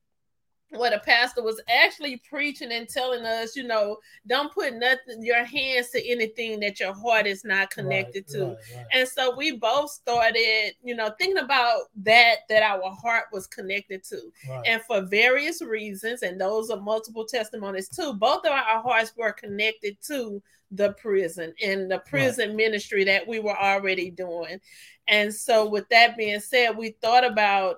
where 0.71 0.91
the 0.91 0.99
pastor 0.99 1.41
was 1.41 1.59
actually 1.67 2.21
preaching 2.29 2.71
and 2.71 2.87
telling 2.87 3.25
us, 3.25 3.55
you 3.55 3.63
know, 3.63 3.97
don't 4.27 4.53
put 4.53 4.75
nothing 4.75 5.23
your 5.23 5.43
hands 5.43 5.89
to 5.89 6.07
anything 6.07 6.59
that 6.59 6.79
your 6.79 6.93
heart 6.93 7.25
is 7.25 7.43
not 7.43 7.71
connected 7.71 8.25
right, 8.27 8.33
to. 8.33 8.45
right, 8.45 8.57
right. 8.75 8.85
And 8.93 9.07
so 9.07 9.35
we 9.35 9.57
both 9.57 9.89
started, 9.89 10.73
you 10.83 10.95
know, 10.95 11.11
thinking 11.17 11.43
about 11.43 11.83
that 12.03 12.39
that 12.49 12.61
our 12.61 12.91
heart 12.91 13.25
was 13.33 13.47
connected 13.47 14.03
to. 14.05 14.19
And 14.65 14.81
for 14.83 15.01
various 15.01 15.61
reasons, 15.61 16.21
and 16.21 16.39
those 16.39 16.69
are 16.69 16.79
multiple 16.79 17.25
testimonies 17.25 17.89
too, 17.89 18.13
both 18.13 18.45
of 18.45 18.51
our 18.51 18.81
hearts 18.81 19.13
were 19.17 19.31
connected 19.31 19.97
to 20.07 20.41
the 20.71 20.93
prison 20.93 21.53
and 21.63 21.89
the 21.89 21.99
prison 21.99 22.55
ministry 22.55 23.03
that 23.03 23.27
we 23.27 23.39
were 23.39 23.57
already 23.57 24.11
doing. 24.11 24.59
And 25.07 25.33
so, 25.33 25.67
with 25.67 25.89
that 25.89 26.15
being 26.15 26.39
said, 26.39 26.77
we 26.77 26.91
thought 27.01 27.25
about 27.25 27.77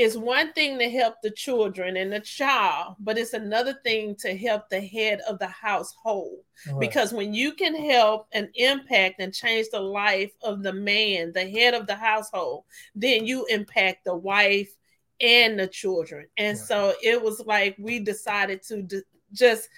it's 0.00 0.16
one 0.16 0.52
thing 0.52 0.78
to 0.78 0.88
help 0.88 1.16
the 1.22 1.30
children 1.30 1.96
and 1.96 2.12
the 2.12 2.20
child, 2.20 2.96
but 3.00 3.18
it's 3.18 3.34
another 3.34 3.74
thing 3.84 4.16
to 4.16 4.36
help 4.36 4.68
the 4.68 4.80
head 4.80 5.20
of 5.28 5.38
the 5.38 5.46
household 5.48 6.38
right. 6.66 6.80
because 6.80 7.12
when 7.12 7.34
you 7.34 7.52
can 7.52 7.74
help 7.74 8.26
and 8.32 8.48
impact 8.54 9.20
and 9.20 9.34
change 9.34 9.66
the 9.70 9.80
life 9.80 10.32
of 10.42 10.62
the 10.62 10.72
man, 10.72 11.32
the 11.32 11.48
head 11.48 11.74
of 11.74 11.86
the 11.86 11.94
household, 11.94 12.64
then 12.94 13.26
you 13.26 13.44
impact 13.46 14.04
the 14.04 14.16
wife 14.16 14.74
and 15.20 15.58
the 15.58 15.66
children. 15.66 16.26
And 16.36 16.56
Right. 16.56 16.66
so 16.66 16.94
it 17.02 17.22
was 17.22 17.40
like 17.44 17.76
we 17.78 17.98
decided 18.00 18.62
to 18.64 18.82
d- 18.82 19.02
just 19.32 19.68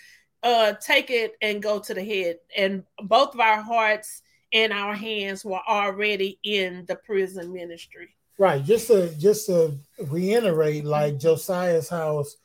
uh 0.44 0.72
take 0.74 1.10
it 1.10 1.34
and 1.42 1.62
go 1.62 1.78
to 1.78 1.94
the 1.94 2.04
head 2.04 2.36
and 2.56 2.82
both 3.04 3.34
of 3.34 3.40
our 3.40 3.60
hearts 3.62 4.22
and 4.52 4.72
our 4.72 4.94
hands 4.94 5.44
were 5.44 5.62
already 5.68 6.38
in 6.42 6.84
the 6.86 6.96
prison 6.96 7.52
ministry. 7.52 8.14
Right. 8.38 8.64
Just 8.64 8.88
to 8.88 9.14
just 9.16 9.46
to 9.46 9.78
reiterate, 10.08 10.84
like 10.84 11.18
Josiah's 11.18 11.88
house, 11.88 12.36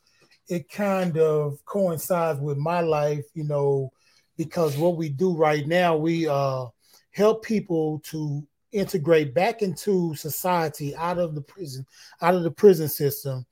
it 0.48 0.70
kind 0.70 1.18
of 1.18 1.64
coincides 1.64 2.40
with 2.40 2.58
my 2.58 2.80
life, 2.80 3.24
you 3.34 3.44
know, 3.44 3.90
because 4.36 4.76
what 4.76 4.96
we 4.96 5.08
do 5.08 5.34
right 5.36 5.66
now, 5.66 5.96
we 5.96 6.28
uh 6.28 6.66
help 7.10 7.44
people 7.44 8.00
to 8.04 8.46
integrate 8.70 9.34
back 9.34 9.62
into 9.62 10.14
society 10.14 10.94
out 10.94 11.18
of 11.18 11.34
the 11.34 11.40
prison, 11.40 11.86
out 12.20 12.34
of 12.34 12.42
the 12.42 12.50
prison 12.50 12.88
system, 12.88 13.44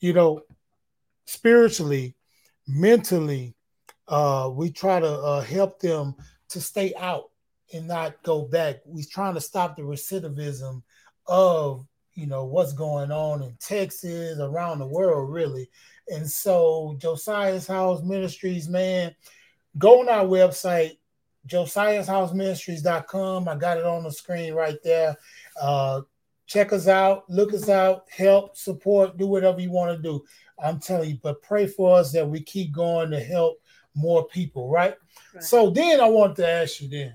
you 0.00 0.12
know, 0.12 0.40
spiritually, 1.26 2.14
mentally. 2.66 3.54
Uh, 4.08 4.50
we 4.52 4.70
try 4.70 4.98
to 4.98 5.08
uh, 5.08 5.40
help 5.40 5.78
them 5.78 6.14
to 6.48 6.60
stay 6.60 6.92
out 6.98 7.30
and 7.72 7.86
not 7.86 8.20
go 8.22 8.42
back. 8.42 8.76
We're 8.84 9.04
trying 9.08 9.34
to 9.34 9.40
stop 9.40 9.76
the 9.76 9.82
recidivism 9.82 10.82
of 11.26 11.86
you 12.14 12.26
know 12.26 12.44
what's 12.44 12.72
going 12.72 13.10
on 13.10 13.42
in 13.42 13.56
Texas, 13.60 14.38
around 14.38 14.78
the 14.78 14.86
world, 14.86 15.32
really. 15.32 15.68
And 16.08 16.28
so 16.28 16.96
Josiah's 16.98 17.66
House 17.66 18.02
Ministries, 18.02 18.68
man, 18.68 19.14
go 19.78 20.00
on 20.00 20.08
our 20.08 20.24
website, 20.24 20.98
Josiah's 21.46 22.06
House 22.06 22.32
Ministries.com. 22.32 23.48
I 23.48 23.56
got 23.56 23.78
it 23.78 23.84
on 23.84 24.02
the 24.02 24.12
screen 24.12 24.54
right 24.54 24.78
there. 24.84 25.16
Uh, 25.60 26.02
check 26.46 26.72
us 26.72 26.88
out, 26.88 27.24
look 27.30 27.54
us 27.54 27.68
out, 27.68 28.04
help, 28.10 28.56
support, 28.56 29.16
do 29.16 29.26
whatever 29.26 29.60
you 29.60 29.70
want 29.70 29.96
to 29.96 30.02
do. 30.02 30.22
I'm 30.62 30.78
telling 30.78 31.10
you, 31.10 31.18
but 31.22 31.42
pray 31.42 31.66
for 31.66 31.98
us 31.98 32.12
that 32.12 32.28
we 32.28 32.42
keep 32.42 32.72
going 32.72 33.10
to 33.10 33.20
help 33.20 33.58
more 33.94 34.26
people, 34.26 34.68
right? 34.70 34.94
Right. 35.34 35.42
So 35.42 35.70
then 35.70 36.00
I 36.00 36.06
want 36.06 36.36
to 36.36 36.48
ask 36.48 36.80
you 36.80 36.88
then. 36.88 37.14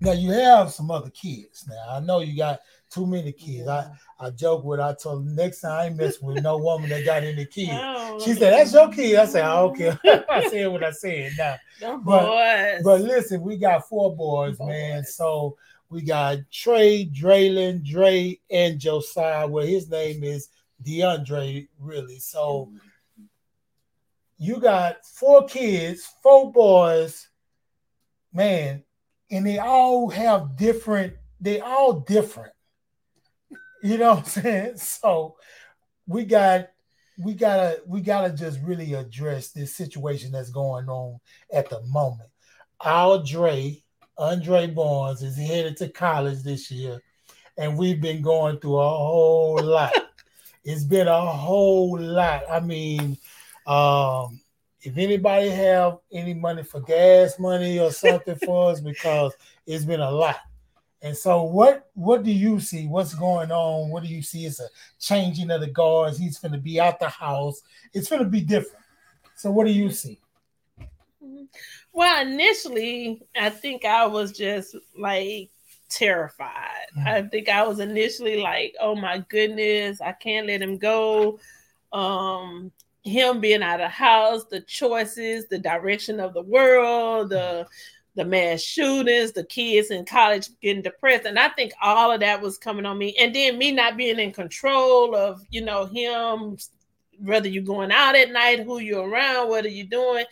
Now 0.00 0.12
you 0.12 0.30
have 0.30 0.70
some 0.70 0.90
other 0.90 1.10
kids. 1.10 1.66
Now 1.68 1.96
I 1.96 2.00
know 2.00 2.20
you 2.20 2.36
got 2.36 2.60
too 2.90 3.06
many 3.06 3.32
kids. 3.32 3.68
I, 3.68 3.90
I 4.18 4.30
joke 4.30 4.64
with 4.64 4.80
I 4.80 4.94
told 4.94 5.24
her 5.24 5.30
next 5.30 5.60
time 5.60 5.70
I 5.72 5.86
ain't 5.86 5.96
mess 5.96 6.20
with 6.20 6.42
no 6.42 6.58
woman 6.58 6.90
that 6.90 7.04
got 7.04 7.22
any 7.22 7.44
kids. 7.46 7.70
Oh, 7.72 8.20
She 8.24 8.32
said, 8.34 8.52
That's 8.52 8.72
your 8.72 8.90
kid. 8.90 9.16
I 9.16 9.26
said, 9.26 9.44
I 9.44 9.56
don't 9.60 9.76
care. 9.76 9.98
I 10.28 10.48
said 10.48 10.66
what 10.68 10.82
I 10.84 10.90
said 10.90 11.32
now. 11.38 11.56
Them 11.80 12.02
But- 12.02 12.26
boys. 12.26 12.82
But 12.84 13.00
listen, 13.02 13.40
we 13.42 13.56
got 13.56 13.88
four 13.88 14.14
boys, 14.16 14.58
man. 14.60 15.04
So 15.04 15.56
we 15.88 16.02
got 16.02 16.38
Trey, 16.52 17.06
Draylon, 17.06 17.84
Dre, 17.84 18.38
and 18.50 18.78
Josiah. 18.78 19.46
Well, 19.46 19.66
his 19.66 19.88
name 19.88 20.22
is 20.24 20.48
DeAndre, 20.84 21.68
really. 21.78 22.18
So 22.18 22.72
you 24.38 24.58
got 24.58 25.04
four 25.04 25.46
kids, 25.46 26.08
four 26.22 26.50
boys, 26.52 27.28
man, 28.32 28.82
and 29.30 29.46
they 29.46 29.58
all 29.58 30.08
have 30.08 30.56
different, 30.56 31.14
they 31.40 31.60
all 31.60 31.92
different. 32.00 32.52
You 33.82 33.98
know 33.98 34.14
what 34.14 34.18
I'm 34.18 34.24
saying? 34.24 34.74
So 34.76 35.36
we 36.06 36.24
got 36.24 36.68
we 37.18 37.34
gotta 37.34 37.80
we 37.86 38.00
gotta 38.00 38.32
just 38.34 38.60
really 38.62 38.94
address 38.94 39.50
this 39.50 39.76
situation 39.76 40.32
that's 40.32 40.50
going 40.50 40.88
on 40.88 41.20
at 41.52 41.68
the 41.68 41.82
moment. 41.82 42.30
Our 42.82 43.22
Dre, 43.22 43.82
Andre 44.16 44.66
Barnes, 44.68 45.22
is 45.22 45.36
headed 45.36 45.76
to 45.78 45.88
college 45.88 46.42
this 46.42 46.70
year, 46.70 47.00
and 47.56 47.76
we've 47.76 48.00
been 48.00 48.22
going 48.22 48.58
through 48.58 48.78
a 48.78 48.88
whole 48.88 49.60
lot. 49.62 49.92
It's 50.64 50.84
been 50.84 51.08
a 51.08 51.20
whole 51.20 51.98
lot. 51.98 52.42
I 52.50 52.60
mean, 52.60 53.16
um, 53.66 54.40
if 54.82 54.96
anybody 54.96 55.48
have 55.50 55.98
any 56.12 56.34
money 56.34 56.62
for 56.62 56.80
gas 56.80 57.38
money 57.38 57.78
or 57.78 57.92
something 57.92 58.36
for 58.36 58.72
us, 58.72 58.80
because 58.80 59.32
it's 59.66 59.84
been 59.84 60.00
a 60.00 60.10
lot. 60.10 60.36
And 61.02 61.16
so, 61.16 61.44
what 61.44 61.90
what 61.94 62.22
do 62.22 62.30
you 62.30 62.60
see? 62.60 62.86
What's 62.86 63.14
going 63.14 63.50
on? 63.50 63.90
What 63.90 64.02
do 64.02 64.08
you 64.08 64.22
see? 64.22 64.44
It's 64.44 64.60
a 64.60 64.68
changing 64.98 65.50
of 65.50 65.60
the 65.62 65.66
guards. 65.68 66.18
He's 66.18 66.38
going 66.38 66.52
to 66.52 66.58
be 66.58 66.78
out 66.78 67.00
the 67.00 67.08
house. 67.08 67.62
It's 67.94 68.08
going 68.10 68.22
to 68.22 68.28
be 68.28 68.42
different. 68.42 68.84
So, 69.34 69.50
what 69.50 69.66
do 69.66 69.72
you 69.72 69.90
see? 69.90 70.20
Well, 71.92 72.26
initially, 72.26 73.22
I 73.34 73.50
think 73.50 73.84
I 73.84 74.06
was 74.06 74.32
just 74.32 74.76
like 74.96 75.50
terrified. 75.88 76.86
Mhm. 76.96 77.06
I 77.06 77.22
think 77.28 77.48
I 77.48 77.66
was 77.66 77.80
initially 77.80 78.36
like, 78.40 78.74
"Oh 78.80 78.94
my 78.94 79.24
goodness, 79.28 80.00
I 80.00 80.12
can't 80.12 80.46
let 80.46 80.62
him 80.62 80.76
go." 80.78 81.40
Um, 81.92 82.70
him 83.02 83.40
being 83.40 83.62
out 83.62 83.80
of 83.80 83.90
house, 83.90 84.44
the 84.44 84.60
choices, 84.60 85.48
the 85.48 85.58
direction 85.58 86.20
of 86.20 86.34
the 86.34 86.42
world, 86.42 87.30
the 87.30 87.66
the 88.16 88.24
mass 88.24 88.60
shootings, 88.60 89.32
the 89.32 89.44
kids 89.44 89.90
in 89.90 90.04
college 90.04 90.48
getting 90.60 90.82
depressed, 90.82 91.26
and 91.26 91.38
I 91.38 91.48
think 91.50 91.72
all 91.80 92.10
of 92.10 92.20
that 92.20 92.40
was 92.40 92.58
coming 92.58 92.86
on 92.86 92.98
me. 92.98 93.16
And 93.20 93.34
then 93.34 93.58
me 93.58 93.72
not 93.72 93.96
being 93.96 94.18
in 94.18 94.32
control 94.32 95.14
of, 95.14 95.42
you 95.50 95.64
know, 95.64 95.86
him, 95.86 96.56
whether 97.18 97.48
you're 97.48 97.62
going 97.62 97.92
out 97.92 98.16
at 98.16 98.32
night, 98.32 98.60
who 98.60 98.78
you're 98.78 99.08
around, 99.08 99.48
what 99.48 99.64
are 99.64 99.68
you 99.68 99.84
doing? 99.84 100.24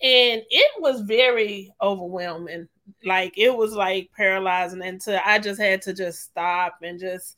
And 0.00 0.42
it 0.48 0.70
was 0.78 1.00
very 1.02 1.72
overwhelming. 1.82 2.68
Like 3.04 3.36
it 3.36 3.54
was 3.54 3.74
like 3.74 4.10
paralyzing. 4.16 4.82
Until 4.82 5.20
i 5.24 5.38
just 5.38 5.60
had 5.60 5.82
to 5.82 5.92
just 5.92 6.22
stop 6.22 6.78
and 6.82 6.98
just 6.98 7.36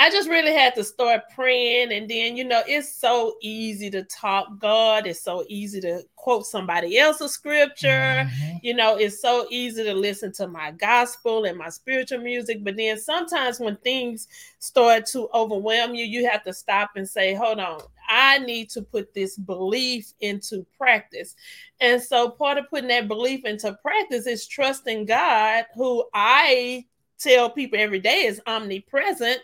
I 0.00 0.08
just 0.08 0.30
really 0.30 0.54
had 0.54 0.74
to 0.76 0.82
start 0.82 1.24
praying. 1.34 1.92
And 1.92 2.08
then, 2.08 2.34
you 2.34 2.42
know, 2.42 2.62
it's 2.66 2.96
so 2.96 3.34
easy 3.42 3.90
to 3.90 4.02
talk 4.04 4.58
God. 4.58 5.06
It's 5.06 5.20
so 5.20 5.44
easy 5.46 5.78
to 5.82 6.02
quote 6.16 6.46
somebody 6.46 6.96
else's 6.96 7.32
scripture. 7.32 8.26
Mm-hmm. 8.26 8.56
You 8.62 8.72
know, 8.72 8.96
it's 8.96 9.20
so 9.20 9.46
easy 9.50 9.84
to 9.84 9.92
listen 9.92 10.32
to 10.32 10.48
my 10.48 10.70
gospel 10.70 11.44
and 11.44 11.58
my 11.58 11.68
spiritual 11.68 12.20
music. 12.20 12.64
But 12.64 12.78
then 12.78 12.98
sometimes 12.98 13.60
when 13.60 13.76
things 13.76 14.26
start 14.58 15.04
to 15.12 15.28
overwhelm 15.34 15.94
you, 15.94 16.06
you 16.06 16.26
have 16.30 16.44
to 16.44 16.54
stop 16.54 16.92
and 16.96 17.06
say, 17.06 17.34
hold 17.34 17.58
on, 17.58 17.82
I 18.08 18.38
need 18.38 18.70
to 18.70 18.80
put 18.80 19.12
this 19.12 19.36
belief 19.36 20.14
into 20.22 20.64
practice. 20.78 21.34
And 21.78 22.00
so 22.00 22.30
part 22.30 22.56
of 22.56 22.70
putting 22.70 22.88
that 22.88 23.06
belief 23.06 23.44
into 23.44 23.74
practice 23.82 24.26
is 24.26 24.46
trusting 24.46 25.04
God, 25.04 25.66
who 25.74 26.06
I 26.14 26.86
tell 27.18 27.50
people 27.50 27.78
every 27.78 28.00
day 28.00 28.24
is 28.24 28.40
omnipresent 28.46 29.40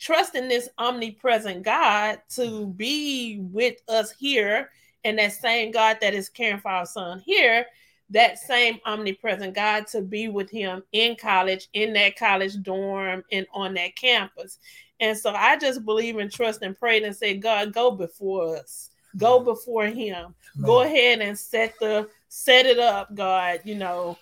trusting 0.00 0.48
this 0.48 0.68
omnipresent 0.78 1.62
God 1.62 2.20
to 2.30 2.66
be 2.68 3.40
with 3.52 3.76
us 3.88 4.10
here, 4.10 4.70
and 5.04 5.18
that 5.18 5.32
same 5.32 5.70
God 5.70 5.98
that 6.00 6.14
is 6.14 6.28
caring 6.28 6.60
for 6.60 6.70
our 6.70 6.86
son 6.86 7.22
here, 7.24 7.66
that 8.08 8.38
same 8.38 8.80
omnipresent 8.86 9.54
God 9.54 9.86
to 9.88 10.02
be 10.02 10.28
with 10.28 10.50
him 10.50 10.82
in 10.92 11.16
college, 11.16 11.68
in 11.74 11.92
that 11.92 12.16
college 12.16 12.60
dorm, 12.62 13.22
and 13.30 13.46
on 13.54 13.74
that 13.74 13.94
campus. 13.94 14.58
And 15.00 15.16
so 15.16 15.32
I 15.32 15.56
just 15.56 15.84
believe 15.84 16.18
and 16.18 16.32
trust 16.32 16.62
and 16.62 16.78
pray 16.78 17.02
and 17.02 17.14
say, 17.14 17.36
God, 17.36 17.72
go 17.72 17.90
before 17.90 18.56
us, 18.56 18.90
go 19.16 19.40
before 19.40 19.86
him, 19.86 20.34
go 20.62 20.82
ahead 20.82 21.20
and 21.20 21.38
set 21.38 21.78
the 21.78 22.08
set 22.28 22.66
it 22.66 22.78
up, 22.78 23.14
God, 23.14 23.60
you 23.64 23.74
know. 23.74 24.16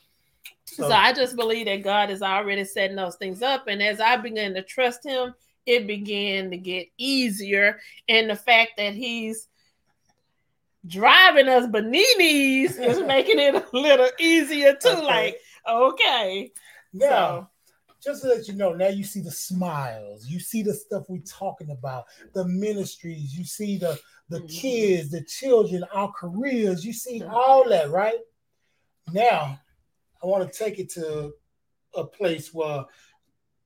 So, 0.65 0.89
so 0.89 0.95
I 0.95 1.13
just 1.13 1.35
believe 1.37 1.67
that 1.67 1.83
God 1.83 2.11
is 2.11 2.23
already 2.23 2.65
setting 2.65 2.97
those 2.97 3.17
things 3.17 3.43
up. 3.43 3.69
And 3.69 3.83
as 3.83 4.01
I 4.01 4.17
begin 4.17 4.55
to 4.55 4.63
trust 4.63 5.05
him 5.05 5.35
it 5.69 5.87
began 5.87 6.51
to 6.51 6.57
get 6.57 6.89
easier. 6.97 7.79
And 8.09 8.31
the 8.31 8.37
fact 8.37 8.73
that 8.79 8.95
he's 8.95 9.49
driving 10.87 11.49
us 11.49 11.67
bananas 11.67 12.79
is 12.79 13.01
making 13.07 13.39
it 13.39 13.55
a 13.55 13.77
little 13.77 14.09
easier 14.19 14.75
too. 14.75 14.89
Okay. 14.89 15.05
Like, 15.05 15.41
okay. 15.69 16.53
Now, 16.95 17.51
so. 18.01 18.03
just 18.03 18.23
to 18.23 18.29
let 18.29 18.49
you 18.49 18.55
know, 18.55 18.73
now 18.73 18.89
you 18.89 19.05
see 19.05 19.21
the 19.21 19.31
smiles, 19.31 20.27
you 20.27 20.41
see 20.41 20.63
the 20.63 20.73
stuff 20.73 21.05
we're 21.09 21.21
talking 21.21 21.71
about, 21.71 22.07
the 22.33 22.47
ministries, 22.47 23.37
you 23.37 23.45
see 23.45 23.77
the 23.77 23.99
the 24.31 24.39
mm-hmm. 24.39 24.47
kids, 24.47 25.11
the 25.11 25.25
children, 25.25 25.85
our 25.93 26.13
careers, 26.13 26.85
you 26.85 26.93
see 26.93 27.21
mm-hmm. 27.21 27.35
all 27.35 27.69
that, 27.69 27.91
right? 27.91 28.19
Now, 29.13 29.59
I 30.23 30.27
want 30.27 30.51
to 30.51 30.59
take 30.59 30.79
it 30.79 30.91
to 30.93 31.33
a 31.95 32.05
place 32.05 32.53
where 32.53 32.85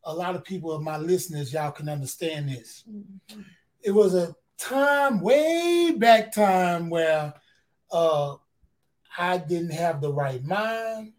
a 0.04 0.14
lot 0.14 0.34
of 0.34 0.44
people 0.44 0.72
of 0.72 0.82
my 0.82 0.96
listeners, 0.96 1.52
y'all 1.52 1.70
can 1.70 1.88
understand 1.88 2.48
this. 2.48 2.84
Mm-hmm. 2.90 3.42
It 3.82 3.92
was 3.92 4.14
a 4.14 4.34
time, 4.58 5.20
way 5.20 5.94
back 5.96 6.32
time, 6.32 6.90
where 6.90 7.34
uh, 7.90 8.36
I 9.16 9.38
didn't 9.38 9.72
have 9.72 10.00
the 10.00 10.12
right 10.12 10.42
mind 10.44 11.12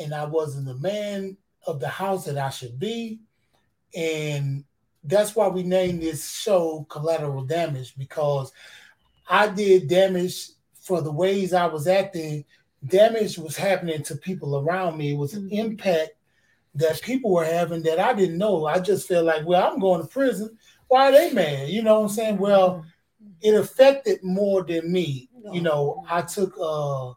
and 0.00 0.14
I 0.14 0.24
wasn't 0.24 0.66
the 0.66 0.74
man 0.74 1.36
of 1.66 1.80
the 1.80 1.88
house 1.88 2.24
that 2.24 2.38
I 2.38 2.50
should 2.50 2.78
be. 2.78 3.20
And 3.94 4.64
that's 5.04 5.36
why 5.36 5.48
we 5.48 5.62
named 5.62 6.02
this 6.02 6.30
show 6.30 6.86
Collateral 6.88 7.44
Damage 7.44 7.96
because 7.96 8.52
I 9.28 9.48
did 9.48 9.88
damage 9.88 10.50
for 10.74 11.00
the 11.00 11.12
ways 11.12 11.52
I 11.52 11.66
was 11.66 11.86
acting. 11.86 12.44
Damage 12.84 13.38
was 13.38 13.56
happening 13.56 14.02
to 14.04 14.16
people 14.16 14.58
around 14.58 14.96
me. 14.96 15.12
It 15.12 15.18
was 15.18 15.34
an 15.34 15.44
mm-hmm. 15.44 15.70
impact 15.70 16.12
that 16.74 17.02
people 17.02 17.32
were 17.32 17.44
having 17.44 17.82
that 17.82 18.00
I 18.00 18.12
didn't 18.14 18.38
know. 18.38 18.66
I 18.66 18.78
just 18.78 19.08
felt 19.08 19.26
like, 19.26 19.44
well, 19.46 19.70
I'm 19.70 19.78
going 19.78 20.00
to 20.00 20.08
prison. 20.08 20.56
Why 20.88 21.08
are 21.08 21.12
they 21.12 21.32
mad? 21.32 21.68
You 21.68 21.82
know 21.82 22.00
what 22.00 22.10
I'm 22.10 22.14
saying? 22.14 22.38
Well, 22.38 22.84
it 23.40 23.54
affected 23.54 24.22
more 24.22 24.62
than 24.62 24.90
me. 24.90 25.28
You 25.52 25.60
know, 25.60 26.04
I 26.08 26.22
took 26.22 26.56
uh, 26.58 27.10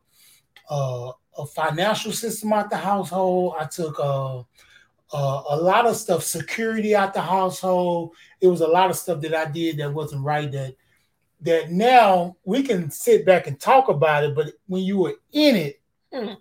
uh, 0.69 1.11
a 1.37 1.45
financial 1.45 2.11
system 2.11 2.53
out 2.53 2.69
the 2.69 2.77
household. 2.77 3.55
I 3.59 3.65
took 3.65 3.99
uh, 3.99 4.39
uh, 4.39 5.43
a 5.49 5.57
lot 5.57 5.85
of 5.85 5.95
stuff, 5.95 6.23
security 6.23 6.95
out 6.95 7.13
the 7.13 7.21
household. 7.21 8.15
It 8.41 8.47
was 8.47 8.61
a 8.61 8.67
lot 8.67 8.89
of 8.89 8.97
stuff 8.97 9.21
that 9.21 9.35
I 9.35 9.51
did 9.51 9.77
that 9.77 9.93
wasn't 9.93 10.23
right. 10.23 10.51
That 10.51 10.75
that 11.41 11.71
now 11.71 12.35
we 12.43 12.63
can 12.63 12.89
sit 12.89 13.25
back 13.25 13.45
and 13.45 13.59
talk 13.59 13.87
about 13.89 14.23
it, 14.23 14.35
but 14.35 14.53
when 14.67 14.83
you 14.83 14.97
were 14.97 15.15
in 15.31 15.55
it, 15.55 15.81
mm. 16.11 16.35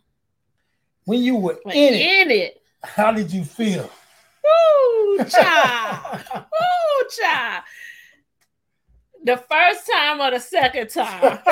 when 1.05 1.23
you 1.23 1.37
were 1.37 1.59
in, 1.67 1.73
in 1.73 2.31
it, 2.31 2.31
it 2.31 2.63
how 2.85 3.13
did 3.13 3.33
you 3.33 3.45
feel? 3.45 3.91
Woo, 4.45 5.25
cha. 5.25 6.25
Woo, 6.35 7.09
cha. 7.19 7.65
The 9.25 9.37
first 9.37 9.91
time 9.91 10.21
or 10.21 10.31
the 10.33 10.41
second 10.41 10.89
time? 10.91 11.39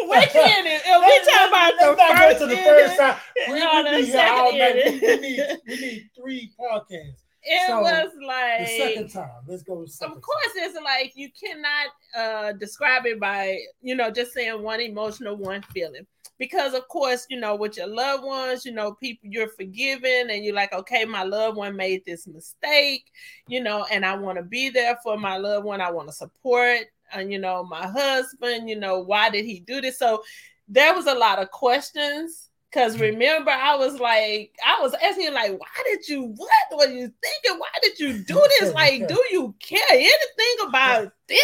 Which 0.00 0.34
ending? 0.34 0.80
If 0.86 1.00
we 1.04 1.30
talk 1.30 1.48
about 1.48 1.72
the 1.78 1.96
first, 2.16 2.38
to 2.38 2.46
the 2.46 2.56
first 2.56 2.98
time, 2.98 3.16
we, 3.48 3.54
we, 3.54 4.06
need, 4.06 4.14
all 4.16 4.52
night. 4.56 4.74
we, 4.74 5.16
need, 5.16 5.58
we 5.68 5.80
need 5.80 6.10
three 6.16 6.50
podcasts. 6.58 7.24
It 7.42 7.66
so, 7.68 7.80
was 7.80 8.10
like 8.26 8.60
the 8.60 8.78
second 8.78 9.08
time. 9.10 9.30
Let's 9.46 9.62
go. 9.62 9.82
of 9.82 9.88
course, 9.98 9.98
time. 10.00 10.20
it's 10.56 10.78
like 10.82 11.12
you 11.14 11.30
cannot 11.30 11.88
uh 12.14 12.52
describe 12.52 13.06
it 13.06 13.18
by 13.18 13.58
you 13.80 13.94
know 13.94 14.10
just 14.10 14.32
saying 14.32 14.62
one 14.62 14.80
emotional, 14.80 15.36
one 15.36 15.62
feeling 15.74 16.06
because 16.40 16.74
of 16.74 16.88
course 16.88 17.26
you 17.30 17.38
know 17.38 17.54
with 17.54 17.76
your 17.76 17.86
loved 17.86 18.24
ones 18.24 18.64
you 18.64 18.72
know 18.72 18.94
people 18.94 19.28
you're 19.30 19.50
forgiven 19.50 20.30
and 20.30 20.44
you're 20.44 20.54
like 20.54 20.72
okay 20.72 21.04
my 21.04 21.22
loved 21.22 21.56
one 21.56 21.76
made 21.76 22.02
this 22.04 22.26
mistake 22.26 23.12
you 23.46 23.62
know 23.62 23.86
and 23.92 24.04
i 24.04 24.16
want 24.16 24.36
to 24.36 24.42
be 24.42 24.70
there 24.70 24.96
for 25.02 25.16
my 25.16 25.36
loved 25.36 25.64
one. 25.64 25.80
I 25.80 25.90
want 25.90 26.08
to 26.08 26.14
support 26.14 26.80
and 27.12 27.32
you 27.32 27.38
know 27.38 27.64
my 27.64 27.86
husband. 27.86 28.68
You 28.68 28.78
know 28.78 29.00
why 29.00 29.30
did 29.30 29.44
he 29.44 29.60
do 29.60 29.80
this? 29.80 29.98
So 29.98 30.22
there 30.68 30.94
was 30.94 31.06
a 31.06 31.14
lot 31.14 31.38
of 31.38 31.50
questions 31.50 32.48
because 32.70 32.94
mm-hmm. 32.94 33.02
remember 33.02 33.50
i 33.50 33.74
was 33.74 33.98
like 33.98 34.54
i 34.64 34.80
was 34.80 34.94
asking 35.02 35.34
like 35.34 35.58
why 35.58 35.66
did 35.84 36.06
you 36.06 36.32
what 36.36 36.50
were 36.72 36.86
you 36.86 37.12
thinking? 37.22 37.58
Why 37.58 37.68
did 37.82 37.98
you 37.98 38.24
do 38.24 38.46
this? 38.60 38.72
Like 38.74 39.08
do 39.08 39.20
you 39.32 39.54
care 39.58 39.80
anything 39.90 40.68
about 40.68 41.12
this? 41.26 41.40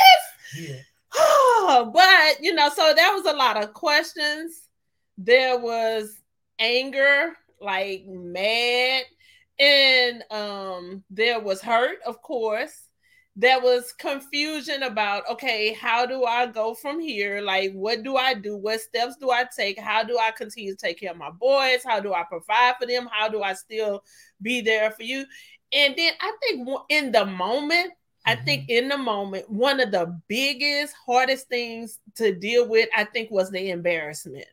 Yeah. 0.57 0.77
but 1.93 2.37
you 2.41 2.55
know 2.55 2.69
so 2.69 2.93
there 2.95 3.13
was 3.13 3.27
a 3.27 3.33
lot 3.33 3.63
of 3.63 3.73
questions 3.73 4.66
there 5.19 5.59
was 5.59 6.21
anger, 6.59 7.33
like 7.61 8.05
mad, 8.07 9.05
and 9.59 10.23
um, 10.31 11.05
there 11.11 11.41
was 11.41 11.61
hurt, 11.61 11.99
of 12.07 12.21
course. 12.23 12.83
There 13.39 13.61
was 13.61 13.93
confusion 13.93 14.83
about 14.83 15.29
okay, 15.31 15.75
how 15.75 16.07
do 16.07 16.25
I 16.25 16.47
go 16.47 16.75
from 16.75 16.99
here? 16.99 17.43
Like, 17.43 17.73
what 17.73 18.03
do 18.03 18.17
I 18.17 18.33
do? 18.33 18.57
What 18.57 18.81
steps 18.81 19.17
do 19.21 19.31
I 19.31 19.45
take? 19.55 19.79
How 19.79 20.03
do 20.03 20.19
I 20.19 20.31
continue 20.31 20.73
to 20.73 20.77
take 20.77 21.01
care 21.01 21.11
of 21.11 21.19
my 21.19 21.31
boys? 21.31 21.85
How 21.85 22.01
do 22.01 22.15
I 22.15 22.23
provide 22.23 22.77
for 22.81 22.87
them? 22.87 23.09
How 23.13 23.29
do 23.29 23.43
I 23.43 23.53
still 23.53 24.03
be 24.41 24.63
there 24.63 24.91
for 24.91 25.03
you? 25.03 25.27
And 25.73 25.95
then 25.97 26.13
I 26.19 26.33
think 26.41 26.67
in 26.89 27.13
the 27.13 27.27
moment, 27.27 27.93
I 28.25 28.37
think 28.37 28.63
mm-hmm. 28.63 28.85
in 28.85 28.89
the 28.89 28.99
moment, 28.99 29.49
one 29.49 29.81
of 29.81 29.93
the 29.93 30.19
biggest, 30.29 30.95
hardest 31.07 31.49
things 31.49 32.01
to 32.17 32.35
deal 32.35 32.69
with, 32.69 32.89
I 32.97 33.05
think, 33.05 33.31
was 33.31 33.51
the 33.51 33.71
embarrassment. 33.71 34.47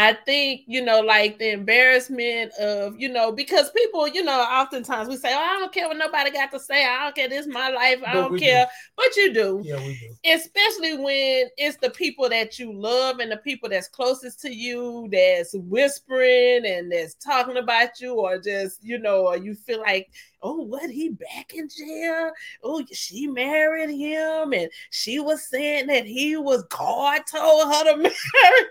I 0.00 0.12
think, 0.12 0.60
you 0.68 0.80
know, 0.80 1.00
like 1.00 1.40
the 1.40 1.50
embarrassment 1.50 2.52
of, 2.54 2.94
you 3.00 3.08
know, 3.08 3.32
because 3.32 3.68
people, 3.72 4.06
you 4.06 4.22
know, 4.22 4.40
oftentimes 4.40 5.08
we 5.08 5.16
say, 5.16 5.34
oh, 5.34 5.38
I 5.40 5.58
don't 5.58 5.72
care 5.72 5.88
what 5.88 5.96
nobody 5.96 6.30
got 6.30 6.52
to 6.52 6.60
say. 6.60 6.86
I 6.86 7.02
don't 7.02 7.16
care. 7.16 7.28
This 7.28 7.46
is 7.46 7.52
my 7.52 7.68
life. 7.70 7.98
I 8.06 8.12
but 8.14 8.28
don't 8.28 8.38
care. 8.38 8.66
Do. 8.66 8.70
But 8.96 9.16
you 9.16 9.34
do. 9.34 9.60
Yeah, 9.64 9.78
we 9.78 9.98
do. 9.98 10.30
Especially 10.32 10.96
when 10.98 11.48
it's 11.56 11.78
the 11.78 11.90
people 11.90 12.28
that 12.28 12.60
you 12.60 12.72
love 12.72 13.18
and 13.18 13.32
the 13.32 13.38
people 13.38 13.68
that's 13.68 13.88
closest 13.88 14.40
to 14.42 14.54
you 14.54 15.08
that's 15.10 15.52
whispering 15.54 16.64
and 16.64 16.92
that's 16.92 17.14
talking 17.14 17.56
about 17.56 18.00
you, 18.00 18.14
or 18.14 18.38
just, 18.38 18.84
you 18.84 19.00
know, 19.00 19.26
or 19.26 19.36
you 19.36 19.56
feel 19.56 19.80
like 19.80 20.12
oh, 20.42 20.62
what 20.62 20.90
he 20.90 21.10
back 21.10 21.54
in 21.54 21.68
jail? 21.68 22.30
Oh, 22.62 22.84
she 22.92 23.26
married 23.26 23.90
him, 23.90 24.52
and 24.52 24.70
she 24.90 25.20
was 25.20 25.48
saying 25.48 25.86
that 25.88 26.06
he 26.06 26.36
was 26.36 26.62
God 26.64 27.22
told 27.30 27.72
her 27.72 27.84
to 27.84 27.96
marry 27.96 28.12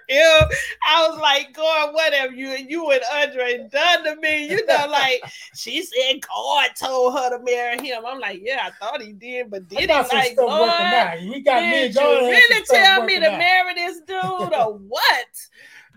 him. 0.08 0.50
I 0.88 1.08
was 1.10 1.20
like, 1.20 1.54
God, 1.54 1.94
whatever 1.94 2.34
you 2.34 2.50
and 2.50 2.70
you 2.70 2.90
and 2.92 3.02
Andre 3.14 3.68
done 3.72 4.04
to 4.04 4.16
me, 4.22 4.50
you 4.50 4.66
know, 4.66 4.88
like 4.90 5.22
she 5.56 5.84
said 5.84 6.22
God 6.22 6.70
told 6.80 7.14
her 7.14 7.38
to 7.38 7.44
marry 7.44 7.80
him. 7.86 8.04
I'm 8.06 8.20
like, 8.20 8.40
yeah, 8.42 8.70
I 8.70 8.72
thought 8.72 9.02
he 9.02 9.14
did, 9.14 9.50
but 9.50 9.68
did 9.68 9.80
he? 9.80 9.88
Like, 9.88 10.36
God, 10.36 11.20
we 11.30 11.42
got 11.42 11.62
did 11.62 11.96
you 11.96 12.02
really 12.02 12.66
tell 12.66 13.04
me 13.06 13.16
to 13.16 13.30
marry 13.30 13.74
this 13.76 14.00
dude 14.02 14.54
or 14.54 14.74
what? 14.88 15.28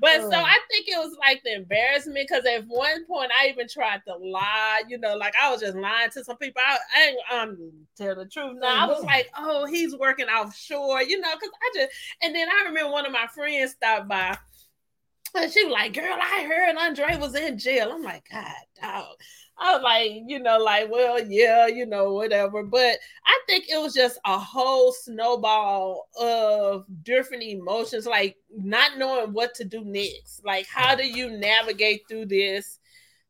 But 0.00 0.22
so 0.22 0.36
I 0.36 0.58
think 0.70 0.88
it 0.88 0.98
was 0.98 1.16
like 1.18 1.42
the 1.44 1.54
embarrassment 1.54 2.18
because 2.28 2.44
at 2.46 2.64
one 2.66 3.04
point 3.06 3.30
I 3.38 3.48
even 3.48 3.68
tried 3.68 4.00
to 4.06 4.16
lie, 4.16 4.82
you 4.88 4.98
know, 4.98 5.16
like 5.16 5.34
I 5.40 5.50
was 5.50 5.60
just 5.60 5.76
lying 5.76 6.10
to 6.10 6.24
some 6.24 6.36
people. 6.38 6.62
I, 6.64 6.78
I 6.96 7.02
ain't 7.06 7.18
um 7.32 7.72
tell 7.96 8.14
the 8.14 8.26
truth. 8.26 8.56
Now 8.60 8.84
I 8.84 8.88
was 8.88 9.04
like, 9.04 9.28
oh, 9.36 9.66
he's 9.66 9.96
working 9.96 10.26
offshore, 10.26 11.02
you 11.02 11.20
know, 11.20 11.32
because 11.34 11.50
I 11.62 11.70
just 11.74 11.92
and 12.22 12.34
then 12.34 12.48
I 12.48 12.64
remember 12.66 12.92
one 12.92 13.06
of 13.06 13.12
my 13.12 13.26
friends 13.26 13.72
stopped 13.72 14.08
by 14.08 14.36
and 15.34 15.52
she 15.52 15.64
was 15.64 15.72
like, 15.72 15.94
girl, 15.94 16.18
I 16.20 16.44
heard 16.48 16.76
Andre 16.76 17.16
was 17.16 17.34
in 17.34 17.58
jail. 17.58 17.92
I'm 17.92 18.02
like, 18.02 18.28
God 18.30 18.52
dog. 18.80 19.16
I 19.61 19.75
was 19.75 19.83
like, 19.83 20.23
you 20.27 20.38
know, 20.38 20.57
like, 20.59 20.90
well, 20.90 21.23
yeah, 21.23 21.66
you 21.66 21.85
know, 21.85 22.14
whatever. 22.14 22.62
But 22.62 22.99
I 23.27 23.40
think 23.46 23.66
it 23.68 23.79
was 23.79 23.92
just 23.92 24.18
a 24.25 24.38
whole 24.38 24.90
snowball 24.92 26.09
of 26.18 26.87
different 27.03 27.42
emotions, 27.42 28.07
like 28.07 28.37
not 28.51 28.96
knowing 28.96 29.35
what 29.35 29.55
to 29.57 29.64
do 29.64 29.85
next. 29.85 30.42
Like, 30.44 30.66
how 30.66 30.94
do 30.94 31.07
you 31.07 31.31
navigate 31.31 32.03
through 32.09 32.27
this? 32.27 32.79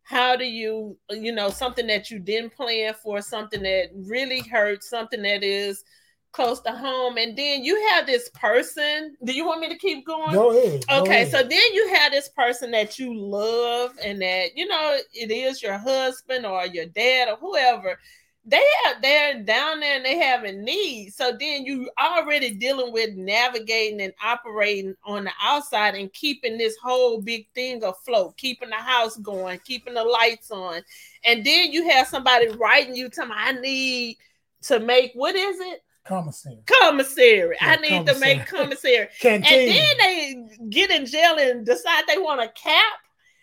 How 0.04 0.36
do 0.36 0.44
you, 0.44 0.96
you 1.10 1.32
know, 1.32 1.50
something 1.50 1.88
that 1.88 2.10
you 2.10 2.20
didn't 2.20 2.54
plan 2.54 2.94
for, 2.94 3.20
something 3.20 3.62
that 3.62 3.90
really 3.94 4.40
hurts, 4.40 4.88
something 4.88 5.22
that 5.22 5.42
is 5.42 5.84
close 6.32 6.60
to 6.60 6.70
home 6.70 7.16
and 7.16 7.36
then 7.36 7.64
you 7.64 7.80
have 7.88 8.06
this 8.06 8.28
person. 8.30 9.16
Do 9.24 9.32
you 9.32 9.44
want 9.46 9.60
me 9.60 9.68
to 9.68 9.76
keep 9.76 10.06
going? 10.06 10.32
Go 10.32 10.50
ahead. 10.50 10.84
Go 10.86 11.02
okay 11.02 11.22
ahead. 11.22 11.30
so 11.30 11.38
then 11.38 11.74
you 11.74 11.88
have 11.94 12.12
this 12.12 12.28
person 12.28 12.70
that 12.70 12.98
you 12.98 13.14
love 13.14 13.92
and 14.02 14.20
that 14.22 14.56
you 14.56 14.66
know 14.66 14.98
it 15.12 15.30
is 15.30 15.62
your 15.62 15.78
husband 15.78 16.46
or 16.46 16.66
your 16.66 16.86
dad 16.86 17.28
or 17.28 17.36
whoever. 17.36 17.98
They 18.44 18.64
have 18.84 19.02
they're 19.02 19.42
down 19.42 19.80
there 19.80 19.96
and 19.96 20.04
they 20.04 20.18
having 20.18 20.64
needs 20.64 21.14
so 21.14 21.36
then 21.38 21.66
you 21.66 21.90
already 22.00 22.54
dealing 22.54 22.90
with 22.90 23.14
navigating 23.14 24.00
and 24.00 24.14
operating 24.24 24.96
on 25.04 25.24
the 25.24 25.32
outside 25.42 25.94
and 25.94 26.10
keeping 26.14 26.56
this 26.56 26.74
whole 26.82 27.20
big 27.20 27.46
thing 27.54 27.84
afloat 27.84 28.38
keeping 28.38 28.70
the 28.70 28.76
house 28.76 29.18
going 29.18 29.60
keeping 29.64 29.94
the 29.94 30.02
lights 30.02 30.50
on. 30.50 30.80
And 31.24 31.44
then 31.44 31.70
you 31.70 31.90
have 31.90 32.06
somebody 32.06 32.48
writing 32.48 32.96
you 32.96 33.10
telling 33.10 33.30
me 33.30 33.36
i 33.36 33.52
need 33.52 34.16
to 34.62 34.80
make 34.80 35.12
what 35.14 35.34
is 35.34 35.60
it 35.60 35.82
commissary. 36.04 36.58
Commissary. 36.66 37.56
Yeah, 37.60 37.70
I 37.70 37.76
need 37.76 37.90
commissary. 37.90 38.14
to 38.14 38.20
make 38.20 38.46
commissary. 38.46 39.08
and 39.24 39.44
then 39.44 39.96
they 39.98 40.34
get 40.68 40.90
in 40.90 41.06
jail 41.06 41.36
and 41.38 41.64
decide 41.64 42.04
they 42.06 42.18
want 42.18 42.40
a 42.40 42.48
cap. 42.48 42.94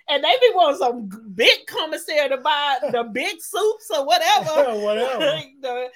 And 0.09 0.23
they 0.23 0.31
be 0.39 0.51
want 0.55 0.77
some 0.77 1.09
big 1.35 1.65
commissary 1.67 2.29
to 2.29 2.37
buy 2.37 2.77
the 2.91 3.03
big 3.13 3.41
soups 3.41 3.91
or 3.93 4.05
whatever. 4.05 4.79
whatever. 4.79 5.41
the, 5.61 5.89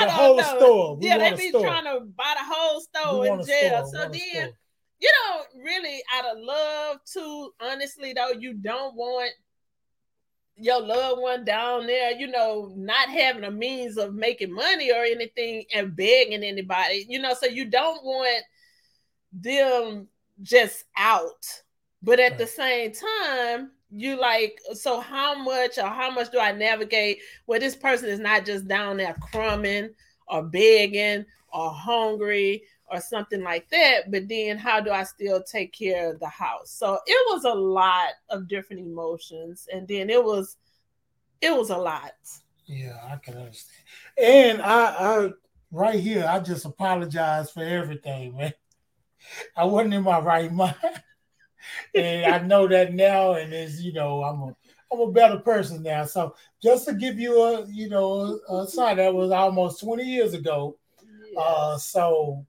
the 0.00 0.10
whole 0.10 0.36
know. 0.36 0.56
store. 0.56 0.96
We 0.96 1.06
yeah, 1.06 1.16
they 1.16 1.34
be 1.34 1.48
store. 1.48 1.62
trying 1.62 1.84
to 1.84 2.00
buy 2.00 2.34
the 2.36 2.44
whole 2.44 2.80
store 2.80 3.26
in 3.26 3.42
jail. 3.46 3.86
So 3.90 4.00
then, 4.00 4.52
you 5.00 5.10
know, 5.10 5.62
really 5.62 6.02
out 6.14 6.26
of 6.26 6.42
love 6.42 6.98
too, 7.10 7.52
honestly 7.58 8.12
though, 8.12 8.32
you 8.38 8.52
don't 8.52 8.94
want 8.96 9.32
your 10.56 10.80
loved 10.80 11.20
one 11.20 11.44
down 11.44 11.86
there, 11.86 12.12
you 12.12 12.26
know, 12.28 12.72
not 12.76 13.08
having 13.08 13.44
a 13.44 13.50
means 13.50 13.96
of 13.96 14.14
making 14.14 14.52
money 14.52 14.92
or 14.92 15.02
anything 15.02 15.64
and 15.74 15.96
begging 15.96 16.44
anybody, 16.44 17.06
you 17.08 17.18
know, 17.18 17.34
so 17.34 17.46
you 17.46 17.64
don't 17.64 18.04
want 18.04 18.44
them 19.32 20.06
just 20.42 20.84
out. 20.96 21.44
But 22.02 22.20
at 22.20 22.32
right. 22.32 22.38
the 22.38 22.46
same 22.46 22.92
time, 22.92 23.70
you 23.90 24.18
like, 24.18 24.60
so 24.74 25.00
how 25.00 25.34
much 25.34 25.78
or 25.78 25.88
how 25.88 26.10
much 26.10 26.30
do 26.30 26.38
I 26.38 26.52
navigate 26.52 27.18
where 27.46 27.60
this 27.60 27.76
person 27.76 28.08
is 28.08 28.20
not 28.20 28.44
just 28.44 28.68
down 28.68 28.98
there 28.98 29.16
crumbing 29.20 29.90
or 30.28 30.42
begging 30.42 31.24
or 31.52 31.70
hungry 31.70 32.64
or 32.94 33.00
something 33.00 33.42
like 33.42 33.68
that. 33.70 34.10
But 34.10 34.28
then 34.28 34.58
how 34.58 34.80
do 34.80 34.90
I 34.90 35.04
still 35.04 35.42
take 35.42 35.72
care 35.72 36.12
of 36.12 36.20
the 36.20 36.28
house? 36.28 36.70
So 36.70 36.98
it 37.06 37.34
was 37.34 37.44
a 37.44 37.54
lot 37.54 38.10
of 38.30 38.48
different 38.48 38.82
emotions. 38.82 39.68
And 39.72 39.86
then 39.86 40.10
it 40.10 40.22
was 40.22 40.56
it 41.40 41.54
was 41.54 41.70
a 41.70 41.76
lot. 41.76 42.12
Yeah, 42.66 42.98
I 43.10 43.16
can 43.16 43.36
understand. 43.36 43.84
And 44.16 44.62
I 44.62 44.84
I 44.84 45.30
right 45.70 46.00
here, 46.00 46.26
I 46.28 46.40
just 46.40 46.64
apologize 46.64 47.50
for 47.50 47.62
everything, 47.62 48.36
man. 48.36 48.54
I 49.56 49.64
wasn't 49.64 49.94
in 49.94 50.02
my 50.02 50.20
right 50.20 50.52
mind. 50.52 50.74
and 51.94 52.34
I 52.34 52.38
know 52.38 52.68
that 52.68 52.94
now, 52.94 53.34
and 53.34 53.52
it's 53.52 53.80
you 53.80 53.92
know, 53.92 54.22
I'm 54.22 54.40
a 54.40 54.56
I'm 54.92 55.00
a 55.00 55.12
better 55.12 55.38
person 55.38 55.82
now. 55.82 56.04
So 56.04 56.34
just 56.62 56.86
to 56.86 56.94
give 56.94 57.18
you 57.18 57.42
a 57.42 57.66
you 57.66 57.88
know 57.88 58.40
a, 58.48 58.56
a 58.56 58.66
sign 58.66 58.96
that 58.96 59.14
was 59.14 59.30
almost 59.30 59.80
20 59.80 60.02
years 60.04 60.34
ago. 60.34 60.78
Uh, 61.36 61.76
so 61.76 62.46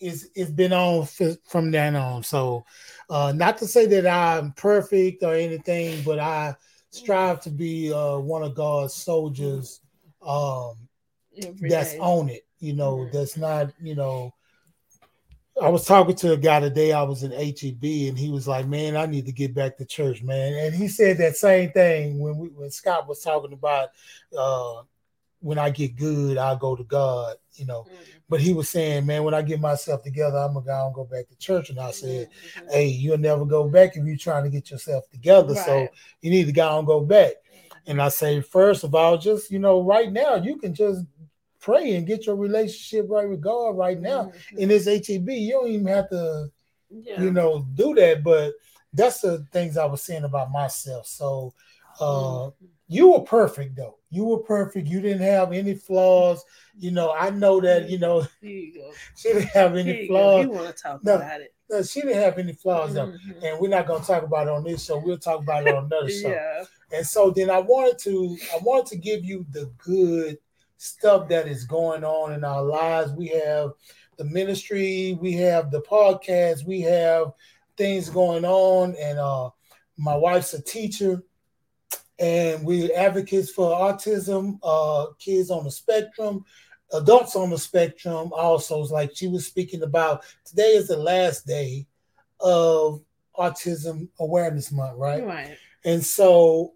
it's 0.00 0.26
it's 0.34 0.50
been 0.50 0.72
on 0.72 1.02
f- 1.02 1.38
from 1.44 1.70
then 1.70 1.96
on. 1.96 2.22
So, 2.22 2.64
uh, 3.10 3.32
not 3.34 3.58
to 3.58 3.66
say 3.66 3.86
that 3.86 4.06
I'm 4.06 4.52
perfect 4.52 5.22
or 5.22 5.34
anything, 5.34 6.02
but 6.04 6.18
I 6.18 6.54
strive 6.90 7.40
to 7.42 7.50
be 7.50 7.92
uh, 7.92 8.18
one 8.18 8.42
of 8.42 8.54
God's 8.54 8.94
soldiers 8.94 9.80
um, 10.26 10.76
that's 11.60 11.94
on 11.98 12.28
it. 12.28 12.46
You 12.60 12.74
know, 12.74 12.98
mm-hmm. 12.98 13.16
that's 13.16 13.36
not 13.36 13.72
you 13.80 13.94
know. 13.94 14.34
I 15.60 15.70
was 15.70 15.84
talking 15.84 16.14
to 16.16 16.34
a 16.34 16.36
guy 16.36 16.60
today. 16.60 16.92
I 16.92 17.02
was 17.02 17.24
in 17.24 17.32
HEB, 17.32 17.82
and 18.08 18.16
he 18.16 18.30
was 18.30 18.46
like, 18.46 18.66
"Man, 18.66 18.96
I 18.96 19.06
need 19.06 19.26
to 19.26 19.32
get 19.32 19.54
back 19.54 19.76
to 19.76 19.84
church, 19.84 20.22
man." 20.22 20.54
And 20.54 20.74
he 20.74 20.86
said 20.86 21.18
that 21.18 21.36
same 21.36 21.72
thing 21.72 22.20
when 22.20 22.38
we 22.38 22.48
when 22.48 22.70
Scott 22.70 23.08
was 23.08 23.22
talking 23.22 23.52
about 23.52 23.88
uh, 24.38 24.82
when 25.40 25.58
I 25.58 25.70
get 25.70 25.96
good, 25.96 26.38
I'll 26.38 26.56
go 26.56 26.76
to 26.76 26.84
God, 26.84 27.36
you 27.54 27.66
know. 27.66 27.86
Mm-hmm. 27.88 28.17
But 28.28 28.40
he 28.40 28.52
was 28.52 28.68
saying, 28.68 29.06
man, 29.06 29.24
when 29.24 29.34
I 29.34 29.42
get 29.42 29.60
myself 29.60 30.02
together, 30.02 30.36
I'm 30.36 30.54
gonna 30.54 30.66
go 30.66 30.86
and 30.86 30.94
go 30.94 31.04
back 31.04 31.28
to 31.28 31.36
church. 31.36 31.70
And 31.70 31.80
I 31.80 31.90
said, 31.92 32.28
mm-hmm. 32.28 32.68
hey, 32.70 32.86
you'll 32.86 33.18
never 33.18 33.44
go 33.46 33.68
back 33.68 33.96
if 33.96 34.04
you're 34.04 34.16
trying 34.16 34.44
to 34.44 34.50
get 34.50 34.70
yourself 34.70 35.08
together. 35.10 35.54
Right. 35.54 35.64
So 35.64 35.88
you 36.20 36.30
need 36.30 36.44
to 36.44 36.52
go 36.52 36.78
and 36.78 36.86
go 36.86 37.00
back. 37.00 37.34
And 37.86 38.02
I 38.02 38.10
say, 38.10 38.42
first 38.42 38.84
of 38.84 38.94
all, 38.94 39.16
just 39.16 39.50
you 39.50 39.58
know, 39.58 39.82
right 39.82 40.12
now 40.12 40.34
you 40.36 40.56
can 40.56 40.74
just 40.74 41.04
pray 41.58 41.96
and 41.96 42.06
get 42.06 42.26
your 42.26 42.36
relationship 42.36 43.06
right 43.08 43.28
with 43.28 43.40
God 43.40 43.70
right 43.76 43.98
now 43.98 44.24
mm-hmm. 44.24 44.58
in 44.58 44.68
this 44.68 44.84
HEB. 44.84 45.28
You 45.28 45.52
don't 45.52 45.70
even 45.70 45.86
have 45.86 46.10
to, 46.10 46.50
yeah. 46.90 47.20
you 47.20 47.32
know, 47.32 47.66
do 47.74 47.94
that. 47.94 48.22
But 48.22 48.52
that's 48.92 49.22
the 49.22 49.46
things 49.52 49.78
I 49.78 49.86
was 49.86 50.02
saying 50.02 50.24
about 50.24 50.50
myself. 50.50 51.06
So 51.06 51.54
uh 51.98 52.04
mm-hmm 52.04 52.66
you 52.88 53.12
were 53.12 53.20
perfect 53.20 53.76
though. 53.76 53.98
You 54.10 54.24
were 54.24 54.38
perfect. 54.38 54.88
You 54.88 55.00
didn't 55.00 55.22
have 55.22 55.52
any 55.52 55.74
flaws. 55.74 56.42
You 56.76 56.90
know, 56.90 57.12
I 57.12 57.30
know 57.30 57.60
that. 57.60 57.90
You 57.90 57.98
know, 57.98 58.26
you 58.40 58.90
she 59.16 59.32
didn't 59.32 59.48
have 59.48 59.76
any 59.76 60.06
flaws. 60.06 60.46
You 60.46 60.50
want 60.50 60.74
to 60.74 60.82
talk 60.82 61.04
no, 61.04 61.16
about 61.16 61.42
it? 61.42 61.54
No, 61.70 61.82
she 61.82 62.00
didn't 62.00 62.22
have 62.22 62.38
any 62.38 62.54
flaws 62.54 62.94
mm-hmm. 62.94 63.12
though, 63.40 63.46
and 63.46 63.60
we're 63.60 63.68
not 63.68 63.86
going 63.86 64.00
to 64.00 64.06
talk 64.06 64.22
about 64.22 64.46
it 64.46 64.52
on 64.52 64.64
this 64.64 64.84
show. 64.84 64.98
We'll 64.98 65.18
talk 65.18 65.42
about 65.42 65.66
it 65.66 65.74
on 65.74 65.84
another 65.84 66.08
show. 66.08 66.30
yeah. 66.30 66.64
And 66.90 67.06
so 67.06 67.30
then 67.30 67.50
I 67.50 67.58
wanted 67.58 67.98
to, 67.98 68.36
I 68.54 68.58
wanted 68.62 68.86
to 68.86 68.96
give 68.96 69.22
you 69.22 69.44
the 69.50 69.70
good 69.76 70.38
stuff 70.78 71.28
that 71.28 71.46
is 71.46 71.64
going 71.64 72.04
on 72.04 72.32
in 72.32 72.44
our 72.44 72.62
lives. 72.62 73.12
We 73.12 73.28
have 73.28 73.72
the 74.16 74.24
ministry, 74.24 75.18
we 75.20 75.34
have 75.34 75.70
the 75.70 75.82
podcast, 75.82 76.64
we 76.64 76.80
have 76.80 77.32
things 77.76 78.08
going 78.08 78.46
on, 78.46 78.96
and 78.98 79.18
uh, 79.18 79.50
my 79.98 80.16
wife's 80.16 80.54
a 80.54 80.62
teacher 80.62 81.22
and 82.18 82.64
we're 82.64 82.90
advocates 82.96 83.50
for 83.50 83.70
autism, 83.70 84.58
uh, 84.62 85.06
kids 85.18 85.50
on 85.50 85.64
the 85.64 85.70
spectrum, 85.70 86.44
adults 86.92 87.36
on 87.36 87.50
the 87.50 87.58
spectrum. 87.58 88.32
Also, 88.32 88.78
like 88.80 89.14
she 89.14 89.28
was 89.28 89.46
speaking 89.46 89.82
about, 89.82 90.24
today 90.44 90.72
is 90.74 90.88
the 90.88 90.96
last 90.96 91.46
day 91.46 91.86
of 92.40 93.02
Autism 93.36 94.08
Awareness 94.18 94.72
Month, 94.72 94.98
right? 94.98 95.24
Right. 95.24 95.56
And 95.84 96.04
so, 96.04 96.74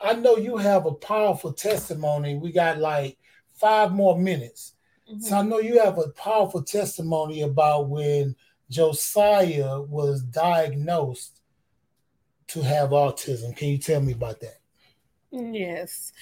I 0.00 0.14
know 0.14 0.36
you 0.36 0.56
have 0.56 0.86
a 0.86 0.92
powerful 0.92 1.52
testimony. 1.52 2.36
We 2.36 2.52
got 2.52 2.78
like 2.78 3.18
five 3.54 3.92
more 3.92 4.18
minutes. 4.18 4.74
Mm-hmm. 5.10 5.20
So 5.20 5.36
I 5.36 5.42
know 5.42 5.58
you 5.58 5.80
have 5.80 5.98
a 5.98 6.08
powerful 6.10 6.62
testimony 6.62 7.42
about 7.42 7.88
when 7.88 8.36
Josiah 8.68 9.80
was 9.80 10.22
diagnosed 10.22 11.35
to 12.48 12.62
have 12.62 12.90
autism. 12.90 13.56
Can 13.56 13.68
you 13.68 13.78
tell 13.78 14.00
me 14.00 14.12
about 14.12 14.40
that? 14.40 14.58
Yes. 15.30 16.12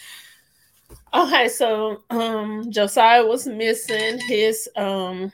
Okay, 1.12 1.48
so 1.48 2.02
um 2.10 2.70
Josiah 2.70 3.24
was 3.24 3.46
missing 3.46 4.18
his 4.20 4.68
um 4.76 5.32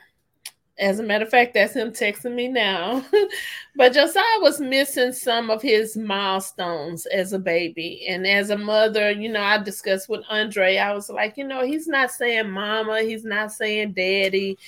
as 0.80 0.98
a 0.98 1.02
matter 1.02 1.24
of 1.24 1.30
fact, 1.30 1.52
that's 1.52 1.74
him 1.74 1.90
texting 1.90 2.34
me 2.34 2.48
now. 2.48 3.04
but 3.76 3.92
Josiah 3.92 4.40
was 4.40 4.60
missing 4.60 5.12
some 5.12 5.50
of 5.50 5.60
his 5.60 5.94
milestones 5.94 7.04
as 7.06 7.34
a 7.34 7.38
baby. 7.38 8.06
And 8.08 8.26
as 8.26 8.48
a 8.48 8.56
mother, 8.56 9.10
you 9.10 9.30
know, 9.30 9.42
I 9.42 9.58
discussed 9.58 10.08
with 10.08 10.24
Andre, 10.30 10.78
I 10.78 10.94
was 10.94 11.10
like, 11.10 11.36
you 11.36 11.44
know, 11.46 11.64
he's 11.66 11.86
not 11.86 12.10
saying 12.10 12.50
mama, 12.50 13.02
he's 13.02 13.24
not 13.24 13.52
saying 13.52 13.92
daddy. 13.92 14.58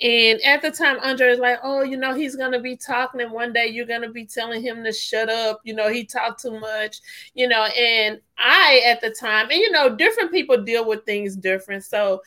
And 0.00 0.40
at 0.42 0.62
the 0.62 0.70
time, 0.70 0.98
Andre 1.02 1.30
is 1.30 1.40
like, 1.40 1.58
oh, 1.64 1.82
you 1.82 1.96
know, 1.96 2.14
he's 2.14 2.36
going 2.36 2.52
to 2.52 2.60
be 2.60 2.76
talking, 2.76 3.20
and 3.20 3.32
one 3.32 3.52
day 3.52 3.66
you're 3.66 3.84
going 3.84 4.02
to 4.02 4.10
be 4.10 4.24
telling 4.24 4.62
him 4.62 4.84
to 4.84 4.92
shut 4.92 5.28
up. 5.28 5.60
You 5.64 5.74
know, 5.74 5.88
he 5.88 6.04
talked 6.04 6.40
too 6.42 6.58
much, 6.58 6.98
you 7.34 7.48
know. 7.48 7.64
And 7.64 8.20
I, 8.38 8.82
at 8.86 9.00
the 9.00 9.10
time, 9.10 9.50
and 9.50 9.58
you 9.58 9.72
know, 9.72 9.96
different 9.96 10.30
people 10.30 10.62
deal 10.62 10.86
with 10.86 11.04
things 11.04 11.34
different. 11.34 11.84
So 11.84 12.22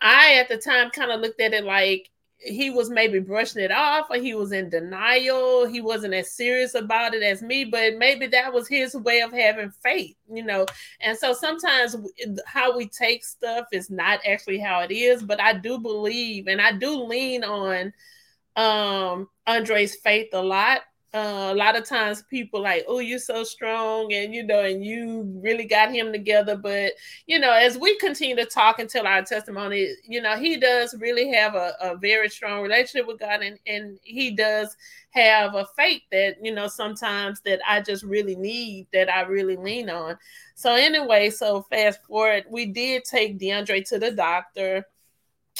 I, 0.00 0.34
at 0.34 0.48
the 0.48 0.56
time, 0.56 0.90
kind 0.90 1.10
of 1.10 1.20
looked 1.20 1.40
at 1.40 1.52
it 1.52 1.64
like, 1.64 2.10
he 2.38 2.70
was 2.70 2.90
maybe 2.90 3.18
brushing 3.18 3.62
it 3.62 3.70
off 3.70 4.06
or 4.10 4.16
he 4.16 4.34
was 4.34 4.52
in 4.52 4.68
denial. 4.68 5.66
He 5.66 5.80
wasn't 5.80 6.14
as 6.14 6.32
serious 6.32 6.74
about 6.74 7.14
it 7.14 7.22
as 7.22 7.42
me, 7.42 7.64
but 7.64 7.96
maybe 7.96 8.26
that 8.28 8.52
was 8.52 8.68
his 8.68 8.94
way 8.94 9.20
of 9.20 9.32
having 9.32 9.70
faith, 9.82 10.16
you 10.30 10.44
know. 10.44 10.66
And 11.00 11.16
so 11.16 11.32
sometimes 11.32 11.96
how 12.46 12.76
we 12.76 12.88
take 12.88 13.24
stuff 13.24 13.66
is 13.72 13.90
not 13.90 14.20
actually 14.26 14.58
how 14.58 14.80
it 14.80 14.92
is, 14.92 15.22
but 15.22 15.40
I 15.40 15.54
do 15.54 15.78
believe 15.78 16.46
and 16.46 16.60
I 16.60 16.72
do 16.72 17.02
lean 17.04 17.42
on 17.44 17.92
um 18.56 19.28
Andre's 19.46 19.96
faith 19.96 20.28
a 20.32 20.42
lot 20.42 20.80
uh, 21.14 21.50
a 21.52 21.54
lot 21.54 21.76
of 21.76 21.88
times 21.88 22.24
people 22.28 22.60
like, 22.60 22.84
oh, 22.88 22.98
you're 22.98 23.18
so 23.18 23.44
strong, 23.44 24.12
and 24.12 24.34
you 24.34 24.42
know, 24.42 24.60
and 24.60 24.84
you 24.84 25.22
really 25.42 25.64
got 25.64 25.90
him 25.90 26.12
together. 26.12 26.56
But 26.56 26.92
you 27.26 27.38
know, 27.38 27.52
as 27.52 27.78
we 27.78 27.96
continue 27.98 28.36
to 28.36 28.44
talk 28.44 28.78
and 28.78 28.88
tell 28.88 29.06
our 29.06 29.22
testimony, 29.22 29.94
you 30.06 30.20
know, 30.20 30.36
he 30.36 30.56
does 30.56 30.94
really 30.98 31.32
have 31.32 31.54
a, 31.54 31.74
a 31.80 31.96
very 31.96 32.28
strong 32.28 32.62
relationship 32.62 33.06
with 33.06 33.20
God, 33.20 33.40
and 33.42 33.58
and 33.66 33.98
he 34.02 34.30
does 34.32 34.76
have 35.10 35.54
a 35.54 35.66
faith 35.76 36.02
that 36.12 36.36
you 36.42 36.52
know 36.52 36.66
sometimes 36.66 37.40
that 37.42 37.60
I 37.66 37.80
just 37.80 38.04
really 38.04 38.36
need, 38.36 38.88
that 38.92 39.08
I 39.08 39.22
really 39.22 39.56
lean 39.56 39.88
on. 39.88 40.18
So 40.54 40.74
anyway, 40.74 41.30
so 41.30 41.62
fast 41.70 42.04
forward, 42.04 42.44
we 42.50 42.66
did 42.66 43.04
take 43.04 43.38
DeAndre 43.38 43.88
to 43.88 43.98
the 43.98 44.10
doctor 44.10 44.84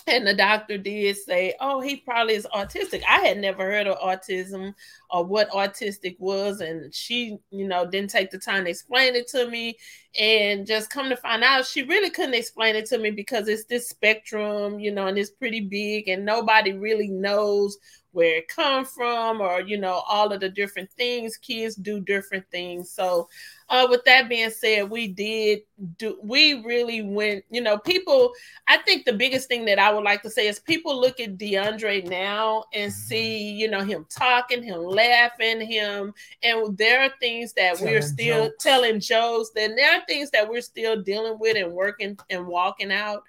and 0.09 0.27
the 0.27 0.35
doctor 0.35 0.79
did 0.79 1.17
say, 1.17 1.55
"Oh, 1.61 1.81
he 1.81 1.97
probably 1.97 2.35
is 2.35 2.47
autistic." 2.55 3.03
I 3.09 3.21
had 3.21 3.39
never 3.39 3.65
heard 3.65 3.87
of 3.87 3.99
autism 3.99 4.75
or 5.11 5.25
what 5.25 5.51
autistic 5.51 6.17
was, 6.19 6.61
and 6.61 6.95
she, 6.95 7.39
you 7.51 7.67
know, 7.67 7.87
didn't 7.87 8.11
take 8.11 8.31
the 8.31 8.39
time 8.39 8.65
to 8.65 8.71
explain 8.71 9.15
it 9.15 9.29
to 9.29 9.49
me. 9.49 9.77
And 10.19 10.67
just 10.67 10.91
come 10.91 11.09
to 11.11 11.17
find 11.17 11.45
out, 11.45 11.67
she 11.67 11.83
really 11.83 12.11
couldn't 12.11 12.35
explain 12.35 12.77
it 12.77 12.87
to 12.87 12.99
me 12.99 13.11
because 13.11 13.49
it's 13.49 13.65
this 13.65 13.89
spectrum, 13.89 14.79
you 14.81 14.93
know, 14.93 15.07
and 15.09 15.19
it's 15.19 15.31
pretty 15.31 15.61
big, 15.61 16.09
and 16.09 16.25
nobody 16.25 16.73
really 16.73 17.09
knows 17.09 17.77
where 18.13 18.37
it 18.39 18.49
come 18.49 18.83
from 18.87 19.43
or 19.43 19.61
you 19.61 19.77
know 19.77 20.03
all 20.09 20.33
of 20.33 20.41
the 20.41 20.49
different 20.49 20.91
things 20.93 21.37
kids 21.37 21.77
do 21.77 22.01
different 22.01 22.45
things 22.51 22.91
so 22.91 23.29
uh, 23.69 23.87
with 23.91 24.05
that 24.05 24.29
being 24.29 24.51
said 24.51 24.89
we 24.89 25.09
did 25.09 25.61
do 25.99 26.19
we 26.23 26.63
really 26.65 27.03
went 27.03 27.45
you 27.51 27.61
know 27.61 27.77
people 27.79 28.33
i 28.69 28.77
think 28.79 29.05
the 29.05 29.13
biggest 29.13 29.49
thing 29.49 29.65
that 29.65 29.79
i 29.79 29.93
would 29.93 30.05
like 30.05 30.23
to 30.23 30.31
say 30.31 30.47
is 30.47 30.61
people 30.61 30.99
look 30.99 31.19
at 31.21 31.37
deandre 31.37 32.09
now 32.09 32.65
and 32.73 32.93
mm-hmm. 32.93 33.01
see 33.01 33.51
you 33.51 33.69
know 33.69 33.81
him 33.81 34.07
talking 34.09 34.63
him 34.63 34.83
laughing 34.83 35.61
him 35.61 36.13
and 36.43 36.77
there 36.79 37.03
are 37.03 37.11
things 37.21 37.53
that 37.53 37.77
telling 37.77 37.93
we're 37.93 38.03
still 38.03 38.45
jokes. 38.45 38.65
telling 38.65 39.01
jokes 39.01 39.51
then 39.55 39.75
there 39.75 39.93
are 39.97 40.05
things 40.07 40.31
that 40.31 40.49
we're 40.49 40.61
still 40.61 41.03
dealing 41.03 41.37
with 41.39 41.57
and 41.57 41.73
working 41.73 42.17
and 42.31 42.47
walking 42.47 42.93
out 42.93 43.23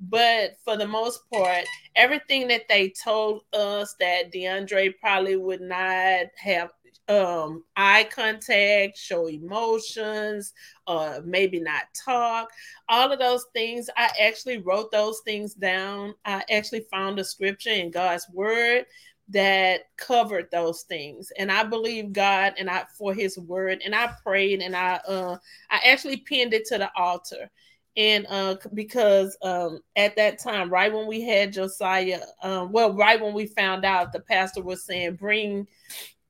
but 0.00 0.56
for 0.64 0.76
the 0.76 0.86
most 0.86 1.28
part, 1.30 1.64
everything 1.96 2.46
that 2.48 2.68
they 2.68 2.90
told 2.90 3.42
us 3.52 3.96
that 3.98 4.32
DeAndre 4.32 4.94
probably 5.00 5.36
would 5.36 5.60
not 5.60 6.26
have 6.36 6.70
um, 7.08 7.64
eye 7.76 8.08
contact, 8.10 8.98
show 8.98 9.28
emotions, 9.28 10.52
uh, 10.86 11.20
maybe 11.24 11.60
not 11.60 11.84
talk, 12.04 12.50
all 12.88 13.12
of 13.12 13.18
those 13.18 13.46
things. 13.54 13.88
I 13.96 14.10
actually 14.20 14.58
wrote 14.58 14.90
those 14.92 15.20
things 15.24 15.54
down. 15.54 16.14
I 16.24 16.42
actually 16.50 16.86
found 16.90 17.18
a 17.18 17.24
scripture 17.24 17.70
in 17.70 17.90
God's 17.90 18.26
word 18.32 18.86
that 19.30 19.82
covered 19.96 20.50
those 20.50 20.82
things 20.82 21.30
and 21.38 21.52
i 21.52 21.62
believe 21.62 22.12
god 22.12 22.54
and 22.58 22.70
i 22.70 22.82
for 22.96 23.12
his 23.12 23.38
word 23.38 23.80
and 23.84 23.94
i 23.94 24.10
prayed 24.22 24.62
and 24.62 24.74
i 24.74 24.94
uh 25.06 25.36
i 25.70 25.78
actually 25.86 26.16
pinned 26.16 26.54
it 26.54 26.64
to 26.64 26.78
the 26.78 26.90
altar 26.96 27.50
and 27.98 28.26
uh 28.30 28.56
because 28.72 29.36
um 29.42 29.80
at 29.96 30.16
that 30.16 30.38
time 30.38 30.70
right 30.70 30.92
when 30.92 31.06
we 31.06 31.20
had 31.20 31.52
josiah 31.52 32.20
um 32.42 32.72
well 32.72 32.94
right 32.94 33.20
when 33.20 33.34
we 33.34 33.44
found 33.44 33.84
out 33.84 34.12
the 34.12 34.20
pastor 34.20 34.62
was 34.62 34.84
saying 34.84 35.14
bring 35.14 35.66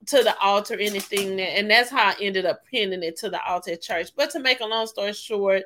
to 0.08 0.22
the 0.22 0.36
altar 0.40 0.74
anything 0.74 1.36
that, 1.36 1.58
and 1.58 1.70
that's 1.70 1.90
how 1.90 2.08
i 2.10 2.16
ended 2.20 2.46
up 2.46 2.64
pinning 2.66 3.02
it 3.02 3.16
to 3.16 3.30
the 3.30 3.42
altar 3.44 3.72
at 3.72 3.82
church 3.82 4.10
but 4.16 4.30
to 4.30 4.40
make 4.40 4.60
a 4.60 4.66
long 4.66 4.86
story 4.86 5.12
short 5.12 5.62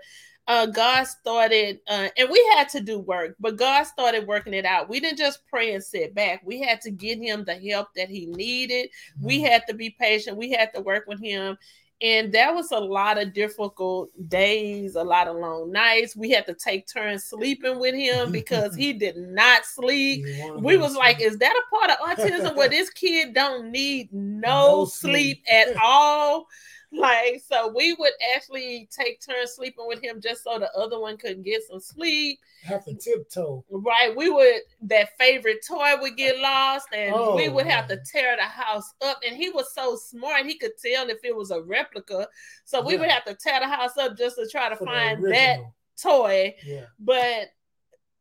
uh, 0.49 0.67
God 0.67 1.05
started, 1.05 1.79
uh, 1.89 2.09
and 2.19 2.29
we 2.29 2.45
had 2.57 2.69
to 2.71 2.81
do 2.81 2.99
work, 2.99 3.37
but 3.39 3.57
God 3.57 3.85
started 3.85 4.27
working 4.27 4.55
it 4.55 4.65
out. 4.65 4.89
We 4.89 4.99
didn't 4.99 5.19
just 5.19 5.47
pray 5.47 5.73
and 5.73 5.83
sit 5.83 6.15
back. 6.15 6.43
We 6.45 6.61
had 6.61 6.81
to 6.81 6.91
get 6.91 7.19
him 7.19 7.45
the 7.45 7.55
help 7.55 7.95
that 7.95 8.09
he 8.09 8.27
needed. 8.27 8.91
We 9.21 9.39
mm-hmm. 9.39 9.47
had 9.47 9.63
to 9.69 9.75
be 9.75 9.91
patient. 9.91 10.37
We 10.37 10.51
had 10.51 10.75
to 10.75 10.81
work 10.81 11.05
with 11.07 11.23
him 11.23 11.57
and 12.03 12.33
that 12.33 12.53
was 12.53 12.73
a 12.73 12.81
lot 12.81 13.17
of 13.17 13.33
difficult 13.33 14.11
days, 14.29 14.97
a 14.97 15.05
lot 15.05 15.29
of 15.29 15.37
long 15.37 15.71
nights. 15.71 16.17
We 16.17 16.31
had 16.31 16.47
to 16.47 16.55
take 16.55 16.89
turns 16.89 17.25
sleeping 17.25 17.79
with 17.79 17.95
him 17.95 18.33
because 18.33 18.75
he 18.75 18.93
did 18.93 19.17
not 19.17 19.65
sleep. 19.65 20.27
We 20.57 20.77
was 20.77 20.97
like, 20.97 21.21
is 21.21 21.39
that 21.39 21.55
a 21.55 21.77
part 21.77 21.91
of 21.91 21.99
autism 22.19 22.57
where 22.57 22.69
this 22.69 22.91
kid 22.91 23.35
don't 23.35 23.71
need 23.71 24.13
no, 24.13 24.81
no 24.81 24.85
sleep. 24.85 25.45
sleep 25.45 25.45
at 25.49 25.77
all? 25.83 26.49
Like, 26.95 27.43
so 27.49 27.73
we 27.75 27.95
would 27.95 28.13
actually 28.37 28.89
take 28.95 29.25
turns 29.25 29.53
sleeping 29.53 29.87
with 29.87 30.03
him 30.03 30.21
just 30.21 30.45
so 30.45 30.59
the 30.59 30.71
other 30.79 31.01
one 31.01 31.17
could 31.17 31.43
get 31.43 31.63
some 31.69 31.81
sleep. 31.81 32.39
Have 32.65 32.85
to 32.85 32.95
tiptoe. 32.95 33.65
Right. 33.71 34.15
We 34.15 34.29
would, 34.29 34.61
that 34.83 35.17
favorite 35.19 35.65
toy 35.67 35.95
would 36.01 36.17
get 36.19 36.39
lost 36.39 36.89
and 36.93 37.15
oh, 37.15 37.35
we 37.35 37.49
would 37.49 37.67
man. 37.67 37.75
have 37.75 37.89
to 37.89 37.99
tear 38.05 38.37
the 38.37 38.43
house 38.43 38.93
up. 39.03 39.21
And 39.27 39.35
he 39.35 39.49
was 39.49 39.75
so 39.75 39.97
smart, 39.97 40.45
he 40.45 40.59
could 40.59 40.73
tell 40.85 41.09
if 41.09 41.25
it 41.25 41.35
was 41.35 41.51
a 41.51 41.63
replica. 41.63 42.29
So 42.67 42.83
we 42.83 42.95
yeah. 42.95 43.01
would 43.01 43.11
have 43.11 43.25
to 43.25 43.35
tear 43.35 43.61
the 43.61 43.69
house 43.69 43.97
up 43.97 44.17
just 44.19 44.37
to 44.37 44.47
try 44.47 44.69
to 44.69 44.77
For 44.77 44.85
find 44.85 45.25
that 45.33 45.61
toy. 46.01 46.55
Yeah. 46.65 46.85
But 46.99 47.49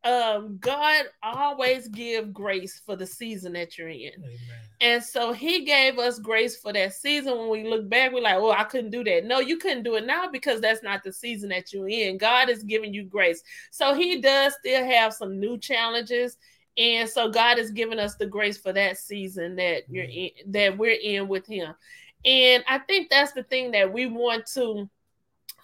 um 0.04 0.58
God 0.58 1.04
always 1.22 1.88
give 1.88 2.32
grace 2.32 2.80
for 2.84 2.96
the 2.96 3.06
season 3.06 3.52
that 3.52 3.78
you're 3.78 3.88
in. 3.88 4.12
Amen. 4.18 4.38
And 4.80 5.02
so 5.02 5.32
he 5.32 5.64
gave 5.64 5.98
us 5.98 6.18
grace 6.18 6.56
for 6.56 6.72
that 6.72 6.92
season. 6.92 7.38
When 7.38 7.50
we 7.50 7.64
look 7.68 7.88
back, 7.88 8.12
we're 8.12 8.20
like, 8.20 8.34
oh, 8.34 8.50
I 8.50 8.64
couldn't 8.64 8.90
do 8.90 9.04
that. 9.04 9.24
No, 9.24 9.38
you 9.38 9.58
couldn't 9.58 9.84
do 9.84 9.94
it 9.94 10.04
now 10.04 10.28
because 10.28 10.60
that's 10.60 10.82
not 10.82 11.04
the 11.04 11.12
season 11.12 11.50
that 11.50 11.72
you're 11.72 11.88
in. 11.88 12.18
God 12.18 12.48
is 12.48 12.64
giving 12.64 12.92
you 12.92 13.04
grace. 13.04 13.42
So 13.70 13.94
he 13.94 14.20
does 14.20 14.54
still 14.58 14.84
have 14.84 15.14
some 15.14 15.38
new 15.38 15.56
challenges. 15.56 16.36
And 16.76 17.08
so 17.08 17.30
God 17.30 17.58
has 17.58 17.70
given 17.70 18.00
us 18.00 18.16
the 18.16 18.26
grace 18.26 18.58
for 18.58 18.72
that 18.72 18.98
season 18.98 19.54
that 19.56 19.82
you're 19.88 20.04
in, 20.04 20.30
that 20.48 20.76
we're 20.76 20.98
in 21.00 21.28
with 21.28 21.46
him. 21.46 21.74
And 22.24 22.64
I 22.68 22.78
think 22.78 23.08
that's 23.08 23.32
the 23.32 23.44
thing 23.44 23.70
that 23.72 23.92
we 23.92 24.06
want 24.06 24.46
to 24.54 24.88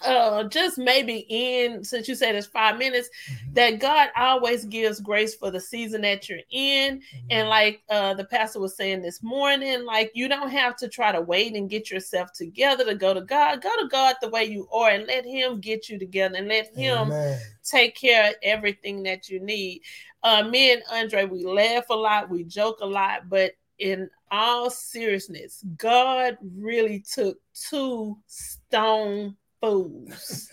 uh 0.05 0.45
just 0.45 0.79
maybe 0.79 1.27
in 1.29 1.83
since 1.83 2.07
you 2.07 2.15
said 2.15 2.35
it's 2.35 2.47
five 2.47 2.79
minutes 2.79 3.09
mm-hmm. 3.31 3.55
that 3.55 3.81
god 3.81 4.09
always 4.17 4.65
gives 4.67 5.01
grace 5.01 5.35
for 5.35 5.51
the 5.51 5.61
season 5.61 6.03
that 6.03 6.29
you're 6.29 6.39
in 6.51 6.99
mm-hmm. 6.99 7.27
and 7.31 7.49
like 7.49 7.83
uh 7.91 8.15
the 8.15 8.25
pastor 8.25 8.61
was 8.61 8.77
saying 8.77 9.03
this 9.03 9.23
morning 9.23 9.85
like 9.85 10.11
you 10.15 10.29
don't 10.29 10.51
have 10.51 10.77
to 10.77 10.89
try 10.89 11.11
to 11.11 11.21
wait 11.21 11.55
and 11.57 11.71
get 11.71 11.91
yourself 11.91 12.33
together 12.33 12.85
to 12.85 12.95
go 12.95 13.13
to 13.13 13.23
god 13.23 13.61
go 13.61 13.71
to 13.81 13.89
god 13.89 14.15
the 14.21 14.29
way 14.29 14.45
you 14.45 14.69
are 14.73 14.91
and 14.91 15.07
let 15.07 15.25
him 15.25 15.61
get 15.61 15.89
you 15.89 15.99
together 15.99 16.37
and 16.37 16.49
let 16.49 16.75
him 16.77 17.09
Amen. 17.09 17.41
take 17.65 17.97
care 17.97 18.29
of 18.31 18.35
everything 18.43 19.03
that 19.03 19.29
you 19.29 19.41
need 19.41 19.81
uh 20.23 20.45
me 20.45 20.73
and 20.73 20.83
andre 20.93 21.25
we 21.25 21.45
laugh 21.45 21.85
a 21.91 21.95
lot 21.95 22.31
we 22.31 22.45
joke 22.45 22.79
a 22.83 22.87
lot 22.87 23.29
but 23.29 23.53
in 23.79 24.09
all 24.31 24.71
seriousness 24.71 25.65
god 25.77 26.37
really 26.57 27.01
took 27.01 27.39
two 27.53 28.17
stone 28.27 29.37
fools. 29.61 30.53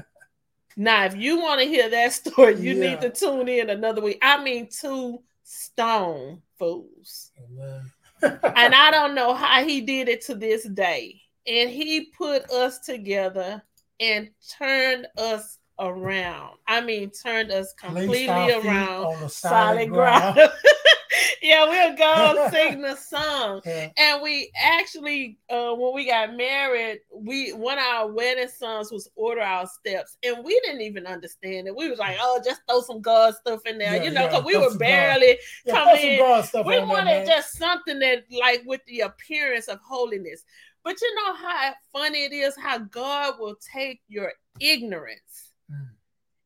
now, 0.76 1.04
if 1.04 1.16
you 1.16 1.40
want 1.40 1.60
to 1.60 1.66
hear 1.66 1.88
that 1.90 2.12
story, 2.12 2.56
you 2.60 2.74
yeah. 2.74 2.90
need 2.90 3.00
to 3.02 3.10
tune 3.10 3.48
in 3.48 3.70
another 3.70 4.00
week. 4.00 4.18
I 4.22 4.42
mean, 4.42 4.68
two 4.68 5.22
stone 5.42 6.42
fools. 6.58 7.30
and 8.22 8.74
I 8.74 8.90
don't 8.92 9.14
know 9.14 9.34
how 9.34 9.64
he 9.64 9.80
did 9.80 10.08
it 10.08 10.22
to 10.26 10.34
this 10.34 10.64
day. 10.64 11.20
And 11.46 11.70
he 11.70 12.06
put 12.16 12.50
us 12.50 12.78
together 12.80 13.62
and 13.98 14.30
turned 14.58 15.06
us 15.18 15.58
around. 15.78 16.56
I 16.66 16.80
mean, 16.80 17.10
turned 17.10 17.50
us 17.50 17.72
completely 17.74 18.28
around 18.28 19.30
solid, 19.30 19.30
solid 19.30 19.90
ground. 19.90 20.34
ground. 20.34 20.52
yeah, 21.42 21.64
we'll 21.68 21.96
go 21.96 22.48
sing 22.50 22.80
the 22.80 22.94
song. 22.96 23.60
Yeah. 23.66 23.90
And 23.96 24.22
we 24.22 24.52
actually, 24.56 25.38
uh, 25.50 25.74
when 25.74 25.92
we 25.92 26.06
got 26.06 26.36
married, 26.36 27.00
we 27.12 27.52
one 27.52 27.78
of 27.78 27.84
our 27.84 28.10
wedding 28.10 28.48
songs 28.48 28.92
was 28.92 29.10
"Order 29.16 29.42
Our 29.42 29.66
Steps," 29.66 30.16
and 30.22 30.44
we 30.44 30.58
didn't 30.64 30.82
even 30.82 31.04
understand 31.06 31.66
it. 31.66 31.74
We 31.74 31.90
was 31.90 31.98
like, 31.98 32.16
"Oh, 32.20 32.40
just 32.44 32.62
throw 32.68 32.80
some 32.82 33.00
God 33.00 33.34
stuff 33.34 33.66
in 33.66 33.78
there," 33.78 33.96
yeah, 33.96 34.04
you 34.04 34.10
know, 34.10 34.28
because 34.28 34.44
we 34.44 34.56
were 34.56 34.76
barely 34.78 35.36
coming 35.68 35.96
in. 36.00 36.64
we 36.64 36.78
wanted 36.78 37.06
there, 37.06 37.26
just 37.26 37.58
something 37.58 37.98
that, 37.98 38.24
like, 38.30 38.62
with 38.64 38.80
the 38.86 39.00
appearance 39.00 39.66
of 39.66 39.80
holiness. 39.80 40.44
But 40.84 41.00
you 41.00 41.14
know 41.16 41.34
how 41.34 41.74
funny 41.92 42.24
it 42.24 42.32
is 42.32 42.56
how 42.56 42.78
God 42.78 43.34
will 43.38 43.56
take 43.72 44.00
your 44.08 44.32
ignorance 44.60 45.52
mm. 45.70 45.88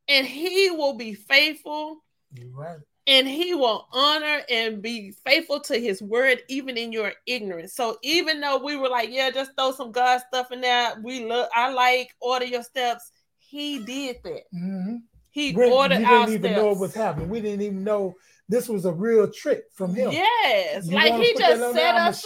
and 0.08 0.26
He 0.26 0.70
will 0.70 0.94
be 0.94 1.14
faithful. 1.14 2.04
You're 2.32 2.50
right 2.50 2.78
and 3.06 3.28
he 3.28 3.54
will 3.54 3.86
honor 3.92 4.40
and 4.50 4.82
be 4.82 5.12
faithful 5.24 5.60
to 5.60 5.78
his 5.78 6.02
word 6.02 6.42
even 6.48 6.76
in 6.76 6.92
your 6.92 7.12
ignorance 7.26 7.74
so 7.74 7.96
even 8.02 8.40
though 8.40 8.58
we 8.58 8.76
were 8.76 8.88
like 8.88 9.08
yeah 9.10 9.30
just 9.30 9.52
throw 9.56 9.72
some 9.72 9.92
god 9.92 10.20
stuff 10.28 10.50
in 10.52 10.60
there 10.60 10.94
we 11.02 11.24
look 11.24 11.48
i 11.54 11.72
like 11.72 12.10
order 12.20 12.44
your 12.44 12.62
steps 12.62 13.10
he 13.38 13.78
did 13.80 14.16
that 14.24 14.42
mm-hmm. 14.54 14.96
he 15.30 15.52
we, 15.52 15.70
ordered 15.70 15.98
we 15.98 16.04
didn't 16.04 16.28
even 16.28 16.40
steps. 16.42 16.56
know 16.56 16.66
what 16.66 16.78
was 16.78 16.94
happening 16.94 17.28
we 17.28 17.40
didn't 17.40 17.62
even 17.62 17.84
know 17.84 18.14
this 18.48 18.68
was 18.68 18.84
a 18.84 18.92
real 18.92 19.30
trick 19.30 19.64
from 19.72 19.94
him 19.94 20.10
yes 20.10 20.86
you 20.86 20.94
like 20.94 21.14
he 21.14 21.34
just 21.38 21.74
set 21.74 21.94
us 21.94 22.24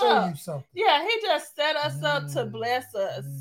up 0.48 0.64
yeah 0.74 1.02
he 1.02 1.20
just 1.22 1.54
set 1.54 1.76
us 1.76 1.96
mm-hmm. 1.96 2.04
up 2.04 2.26
to 2.28 2.44
mm. 2.44 2.52
bless 2.52 2.94
us 2.94 3.24
mm-hmm. 3.24 3.40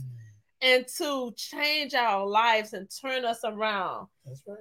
and 0.61 0.87
to 0.87 1.33
change 1.35 1.93
our 1.93 2.25
lives 2.25 2.73
and 2.73 2.89
turn 3.01 3.25
us 3.25 3.39
around 3.43 4.07
that's 4.25 4.43
right 4.47 4.57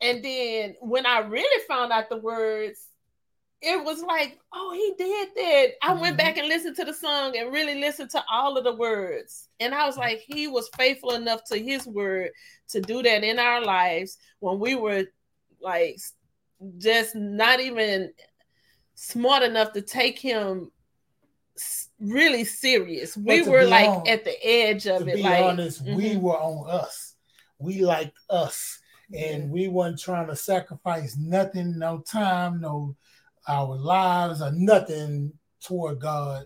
and 0.00 0.24
then 0.24 0.74
when 0.80 1.06
I 1.06 1.20
really 1.20 1.64
found 1.66 1.92
out 1.92 2.08
the 2.08 2.16
words, 2.16 2.86
it 3.62 3.84
was 3.84 4.02
like, 4.02 4.38
oh, 4.54 4.72
he 4.72 4.94
did 4.96 5.28
that. 5.36 5.72
I 5.82 5.92
mm-hmm. 5.92 6.00
went 6.00 6.16
back 6.16 6.38
and 6.38 6.48
listened 6.48 6.76
to 6.76 6.84
the 6.84 6.94
song 6.94 7.36
and 7.36 7.52
really 7.52 7.78
listened 7.78 8.10
to 8.10 8.24
all 8.32 8.56
of 8.56 8.64
the 8.64 8.74
words. 8.74 9.48
And 9.60 9.74
I 9.74 9.86
was 9.86 9.98
like, 9.98 10.22
he 10.26 10.48
was 10.48 10.70
faithful 10.78 11.12
enough 11.12 11.44
to 11.44 11.58
his 11.58 11.86
word 11.86 12.30
to 12.70 12.80
do 12.80 13.02
that 13.02 13.22
in 13.22 13.38
our 13.38 13.62
lives 13.62 14.16
when 14.38 14.58
we 14.58 14.76
were 14.76 15.04
like 15.60 15.98
just 16.78 17.14
not 17.14 17.60
even 17.60 18.12
smart 18.94 19.42
enough 19.42 19.72
to 19.72 19.82
take 19.82 20.18
him 20.18 20.70
really 21.98 22.44
serious. 22.44 23.16
We 23.16 23.42
were 23.42 23.64
like 23.64 23.88
on, 23.88 24.08
at 24.08 24.24
the 24.24 24.46
edge 24.46 24.86
of 24.86 25.04
to 25.04 25.08
it. 25.08 25.16
Be 25.16 25.22
like, 25.22 25.44
honest, 25.44 25.84
mm-hmm. 25.84 25.96
we 25.96 26.16
were 26.16 26.38
on 26.38 26.68
us. 26.70 27.14
We 27.58 27.82
liked 27.82 28.16
us, 28.30 28.78
and 29.14 29.50
we 29.50 29.68
weren't 29.68 29.98
trying 29.98 30.28
to 30.28 30.36
sacrifice 30.36 31.16
nothing, 31.16 31.78
no 31.78 32.00
time, 32.00 32.60
no 32.60 32.96
our 33.48 33.74
lives, 33.74 34.42
or 34.42 34.52
nothing 34.52 35.32
toward 35.62 36.00
God. 36.00 36.44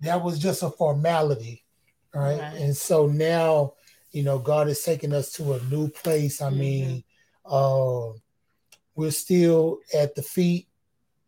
That 0.00 0.22
was 0.22 0.38
just 0.38 0.62
a 0.62 0.70
formality, 0.70 1.64
right? 2.14 2.40
right. 2.40 2.54
And 2.56 2.76
so 2.76 3.06
now, 3.06 3.74
you 4.10 4.22
know, 4.22 4.38
God 4.38 4.68
is 4.68 4.82
taking 4.82 5.12
us 5.12 5.32
to 5.34 5.54
a 5.54 5.62
new 5.64 5.88
place. 5.88 6.40
I 6.40 6.48
mm-hmm. 6.48 6.58
mean, 6.58 7.04
uh, 7.44 8.08
we're 8.94 9.10
still 9.10 9.78
at 9.94 10.14
the 10.14 10.22
feet 10.22 10.66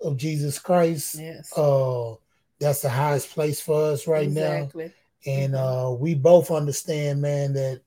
of 0.01 0.17
Jesus 0.17 0.59
Christ. 0.59 1.17
Yes. 1.19 1.57
Uh, 1.57 2.15
that's 2.59 2.83
the 2.83 2.91
highest 2.91 3.31
place 3.31 3.61
for 3.61 3.93
us 3.93 4.07
right 4.07 4.27
exactly. 4.27 4.87
now. 4.87 4.91
And 5.25 5.55
mm-hmm. 5.55 5.65
uh, 5.65 5.91
we 5.93 6.15
both 6.15 6.51
understand, 6.51 7.21
man, 7.23 7.53
that 7.53 7.83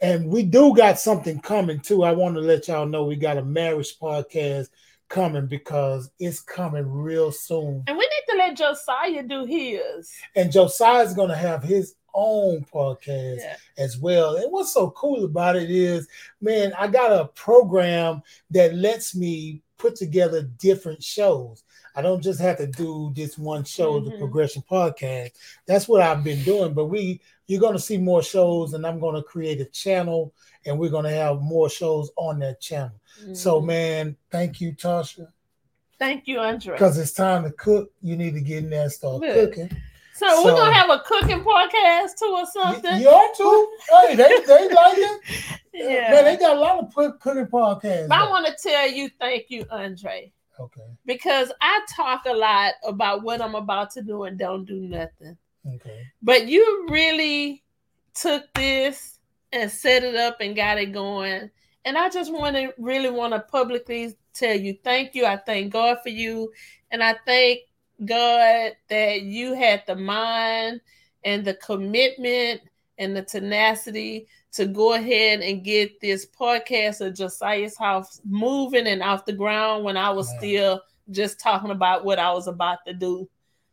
and 0.00 0.28
we 0.28 0.42
do 0.42 0.74
got 0.74 0.98
something 0.98 1.40
coming 1.40 1.80
too. 1.80 2.04
I 2.04 2.12
want 2.12 2.34
to 2.34 2.40
let 2.40 2.68
y'all 2.68 2.86
know 2.86 3.04
we 3.04 3.16
got 3.16 3.38
a 3.38 3.44
marriage 3.44 3.98
podcast 3.98 4.68
coming 5.08 5.46
because 5.46 6.10
it's 6.18 6.40
coming 6.40 6.90
real 6.90 7.32
soon. 7.32 7.84
And 7.86 7.96
we 7.96 8.04
need 8.04 8.32
to 8.32 8.36
let 8.38 8.56
Josiah 8.56 9.22
do 9.22 9.44
his. 9.44 10.12
And 10.34 10.52
Josiah's 10.52 11.14
gonna 11.14 11.36
have 11.36 11.62
his 11.62 11.94
own 12.14 12.64
podcast 12.72 13.38
yeah. 13.38 13.56
as 13.78 13.98
well. 13.98 14.36
And 14.36 14.50
what's 14.50 14.72
so 14.72 14.90
cool 14.90 15.24
about 15.24 15.54
it 15.56 15.70
is, 15.70 16.08
man, 16.40 16.72
I 16.78 16.88
got 16.88 17.12
a 17.12 17.26
program 17.26 18.22
that 18.50 18.74
lets 18.74 19.14
me 19.14 19.62
put 19.78 19.96
together 19.96 20.42
different 20.42 21.02
shows. 21.02 21.62
I 21.96 22.02
don't 22.02 22.22
just 22.22 22.40
have 22.40 22.58
to 22.58 22.66
do 22.66 23.10
this 23.16 23.38
one 23.38 23.64
show, 23.64 23.94
mm-hmm. 23.94 24.10
the 24.10 24.18
Progression 24.18 24.62
Podcast. 24.70 25.32
That's 25.66 25.88
what 25.88 26.02
I've 26.02 26.22
been 26.22 26.42
doing. 26.42 26.74
But 26.74 26.86
we, 26.86 27.22
you're 27.46 27.60
going 27.60 27.72
to 27.72 27.80
see 27.80 27.96
more 27.96 28.22
shows, 28.22 28.74
and 28.74 28.86
I'm 28.86 29.00
going 29.00 29.14
to 29.14 29.22
create 29.22 29.62
a 29.62 29.64
channel, 29.64 30.34
and 30.66 30.78
we're 30.78 30.90
going 30.90 31.04
to 31.04 31.10
have 31.10 31.40
more 31.40 31.70
shows 31.70 32.10
on 32.16 32.38
that 32.40 32.60
channel. 32.60 32.92
Mm-hmm. 33.22 33.32
So, 33.32 33.62
man, 33.62 34.14
thank 34.30 34.60
you, 34.60 34.72
Tasha. 34.72 35.28
Thank 35.98 36.28
you, 36.28 36.38
Andre. 36.38 36.74
Because 36.74 36.98
it's 36.98 37.12
time 37.12 37.44
to 37.44 37.50
cook. 37.52 37.90
You 38.02 38.16
need 38.16 38.34
to 38.34 38.42
get 38.42 38.64
in 38.64 38.70
there 38.70 38.82
and 38.82 38.92
start 38.92 39.22
Good. 39.22 39.54
cooking. 39.54 39.76
So, 40.12 40.28
so, 40.28 40.44
we're 40.44 40.54
gonna 40.54 40.72
have 40.72 40.88
a 40.88 41.00
cooking 41.00 41.40
podcast 41.40 42.18
too, 42.18 42.34
or 42.34 42.46
something. 42.46 43.00
You 43.00 43.08
ought 43.08 43.36
to. 43.36 44.08
hey, 44.08 44.16
they, 44.16 44.46
they 44.46 44.74
like 44.74 44.98
it. 44.98 45.20
Yeah, 45.78 46.10
man, 46.10 46.24
they 46.24 46.38
got 46.38 46.56
a 46.56 46.58
lot 46.58 46.78
of 46.78 47.20
cooking 47.20 47.46
podcasts. 47.48 48.08
But 48.08 48.16
I 48.16 48.30
want 48.30 48.46
to 48.46 48.56
tell 48.62 48.90
you, 48.90 49.10
thank 49.20 49.50
you, 49.50 49.66
Andre. 49.70 50.32
Okay. 50.58 50.82
Because 51.04 51.52
I 51.60 51.80
talk 51.94 52.24
a 52.26 52.32
lot 52.32 52.74
about 52.84 53.22
what 53.22 53.42
I'm 53.42 53.54
about 53.54 53.90
to 53.92 54.02
do 54.02 54.24
and 54.24 54.38
don't 54.38 54.64
do 54.64 54.80
nothing. 54.80 55.36
Okay. 55.74 56.02
But 56.22 56.48
you 56.48 56.86
really 56.88 57.62
took 58.14 58.44
this 58.54 59.18
and 59.52 59.70
set 59.70 60.02
it 60.02 60.14
up 60.14 60.38
and 60.40 60.56
got 60.56 60.78
it 60.78 60.92
going. 60.92 61.50
And 61.84 61.96
I 61.96 62.08
just 62.08 62.32
want 62.32 62.56
to 62.56 62.72
really 62.78 63.10
want 63.10 63.32
to 63.32 63.40
publicly 63.40 64.16
tell 64.34 64.56
you 64.56 64.76
thank 64.82 65.14
you. 65.14 65.26
I 65.26 65.36
thank 65.36 65.72
God 65.72 65.98
for 66.02 66.08
you. 66.08 66.52
And 66.90 67.02
I 67.02 67.16
thank 67.26 67.60
God 68.04 68.72
that 68.88 69.22
you 69.22 69.54
had 69.54 69.82
the 69.86 69.96
mind 69.96 70.80
and 71.24 71.44
the 71.44 71.54
commitment 71.54 72.62
and 72.98 73.16
the 73.16 73.22
tenacity 73.22 74.26
to 74.56 74.66
go 74.66 74.94
ahead 74.94 75.40
and 75.40 75.62
get 75.62 76.00
this 76.00 76.26
podcast 76.26 77.06
of 77.06 77.14
Josiah's 77.14 77.76
house 77.76 78.20
moving 78.24 78.86
and 78.86 79.02
off 79.02 79.26
the 79.26 79.32
ground 79.32 79.84
when 79.84 79.98
I 79.98 80.10
was 80.10 80.30
still 80.38 80.80
just 81.10 81.38
talking 81.38 81.70
about 81.70 82.04
what 82.04 82.18
I 82.18 82.32
was 82.32 82.46
about 82.46 82.78
to 82.86 82.94
do. 82.94 83.28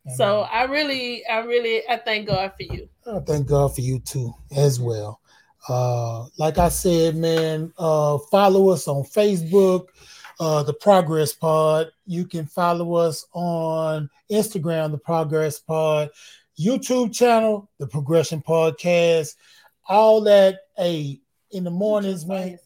Amen. 0.06 0.16
So 0.16 0.40
I 0.40 0.64
really, 0.64 1.26
I 1.26 1.38
really, 1.38 1.82
I 1.88 1.96
thank 1.96 2.28
God 2.28 2.52
for 2.56 2.64
you. 2.64 2.88
I 3.06 3.18
thank 3.20 3.46
God 3.46 3.74
for 3.74 3.80
you 3.80 3.98
too, 4.00 4.34
as 4.54 4.78
well. 4.78 5.20
Uh, 5.68 6.26
like 6.38 6.58
I 6.58 6.68
said, 6.68 7.16
man, 7.16 7.72
uh, 7.78 8.18
follow 8.30 8.68
us 8.68 8.86
on 8.86 9.04
Facebook, 9.04 9.86
uh, 10.38 10.62
the 10.64 10.74
Progress 10.74 11.32
Pod. 11.32 11.90
You 12.04 12.26
can 12.26 12.44
follow 12.44 12.94
us 12.96 13.26
on 13.32 14.10
Instagram, 14.30 14.90
the 14.90 14.98
Progress 14.98 15.58
Pod, 15.58 16.10
YouTube 16.60 17.14
channel, 17.14 17.70
the 17.78 17.86
Progression 17.86 18.42
Podcast 18.42 19.36
all 19.86 20.22
that 20.22 20.60
a 20.78 21.20
in 21.50 21.64
the 21.64 21.70
mornings, 21.70 22.26
man. 22.26 22.58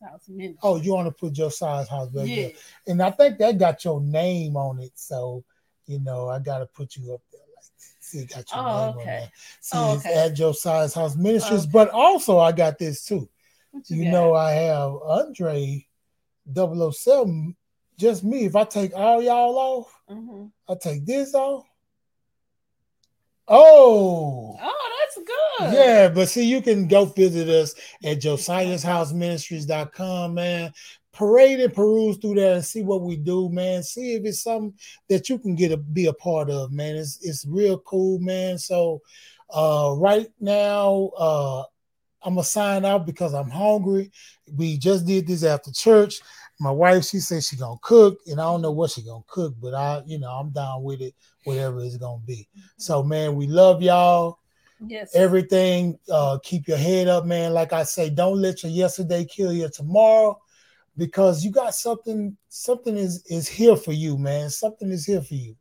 Oh, 0.62 0.76
you 0.76 0.94
want 0.94 1.06
to 1.08 1.12
put 1.12 1.34
Josiah's 1.34 1.88
house 1.88 2.10
back 2.10 2.26
yeah. 2.26 2.48
And 2.86 3.02
I 3.02 3.10
think 3.10 3.38
that 3.38 3.58
got 3.58 3.84
your 3.84 4.00
name 4.00 4.56
on 4.56 4.80
it. 4.80 4.92
So, 4.94 5.44
you 5.86 6.00
know, 6.00 6.28
I 6.28 6.38
gotta 6.38 6.66
put 6.66 6.96
you 6.96 7.12
up 7.12 7.20
there. 7.30 7.40
Like, 7.54 7.64
see, 8.00 8.24
got 8.24 8.50
your 8.50 8.60
oh, 8.60 8.90
name 8.90 8.98
okay. 8.98 9.22
on. 9.22 9.28
See, 9.60 9.78
oh, 9.78 9.92
okay. 9.96 10.08
it's 10.08 10.18
at 10.18 10.34
Josiah's 10.34 10.94
house 10.94 11.16
ministries. 11.16 11.62
Okay. 11.62 11.70
But 11.72 11.90
also 11.90 12.38
I 12.38 12.52
got 12.52 12.78
this 12.78 13.04
too. 13.04 13.28
You, 13.86 14.04
you 14.04 14.10
know, 14.10 14.34
I 14.34 14.52
have 14.52 14.92
Andre 15.04 15.86
007, 16.54 17.54
just 17.98 18.24
me. 18.24 18.46
If 18.46 18.56
I 18.56 18.64
take 18.64 18.92
all 18.94 19.22
y'all 19.22 19.58
off, 19.58 20.00
mm-hmm. 20.10 20.46
I 20.68 20.76
take 20.80 21.04
this 21.04 21.34
off. 21.34 21.64
Oh. 23.48 24.56
Oh, 24.60 24.90
that's 25.00 25.16
good. 25.26 25.72
Yeah, 25.74 26.08
but 26.08 26.28
see, 26.28 26.44
you 26.44 26.60
can 26.60 26.86
go 26.86 27.06
visit 27.06 27.48
us 27.48 27.74
at 28.04 28.20
josiahshouseministries.com, 28.20 30.34
man. 30.34 30.72
Parade 31.12 31.60
and 31.60 31.72
peruse 31.74 32.18
through 32.18 32.34
there 32.34 32.54
and 32.54 32.64
see 32.64 32.82
what 32.82 33.02
we 33.02 33.16
do, 33.16 33.48
man. 33.48 33.82
See 33.82 34.14
if 34.14 34.24
it's 34.24 34.42
something 34.42 34.74
that 35.08 35.28
you 35.28 35.38
can 35.38 35.56
get 35.56 35.72
a 35.72 35.76
be 35.76 36.06
a 36.06 36.12
part 36.12 36.48
of, 36.50 36.70
man. 36.70 36.94
It's 36.94 37.18
it's 37.22 37.44
real 37.46 37.78
cool, 37.80 38.20
man. 38.20 38.58
So 38.58 39.02
uh 39.52 39.94
right 39.96 40.28
now, 40.38 41.10
uh 41.18 41.64
I'm 42.22 42.34
gonna 42.34 42.44
sign 42.44 42.84
out 42.84 43.06
because 43.06 43.34
I'm 43.34 43.50
hungry. 43.50 44.10
We 44.56 44.76
just 44.76 45.06
did 45.06 45.26
this 45.26 45.44
after 45.44 45.70
church. 45.72 46.20
My 46.60 46.72
wife, 46.72 47.04
she 47.04 47.20
said 47.20 47.44
she 47.44 47.56
gonna 47.56 47.78
cook, 47.82 48.18
and 48.26 48.40
I 48.40 48.44
don't 48.44 48.62
know 48.62 48.72
what 48.72 48.90
she 48.90 49.02
gonna 49.02 49.22
cook, 49.28 49.54
but 49.60 49.74
I, 49.74 50.02
you 50.06 50.18
know, 50.18 50.30
I'm 50.30 50.50
down 50.50 50.82
with 50.82 51.00
it, 51.00 51.14
whatever 51.48 51.80
it's 51.80 51.96
gonna 51.96 52.22
be. 52.24 52.48
So, 52.76 53.02
man, 53.02 53.34
we 53.34 53.46
love 53.46 53.82
y'all. 53.82 54.38
Yes. 54.86 55.14
Everything. 55.14 55.98
Uh, 56.10 56.38
keep 56.42 56.68
your 56.68 56.76
head 56.76 57.08
up, 57.08 57.24
man. 57.24 57.52
Like 57.52 57.72
I 57.72 57.82
say, 57.82 58.10
don't 58.10 58.40
let 58.40 58.62
your 58.62 58.70
yesterday 58.70 59.24
kill 59.24 59.52
your 59.52 59.70
tomorrow, 59.70 60.40
because 60.96 61.44
you 61.44 61.50
got 61.50 61.74
something. 61.74 62.36
Something 62.48 62.96
is 62.96 63.24
is 63.26 63.48
here 63.48 63.76
for 63.76 63.92
you, 63.92 64.16
man. 64.16 64.50
Something 64.50 64.90
is 64.90 65.04
here 65.04 65.22
for 65.22 65.34
you, 65.34 65.56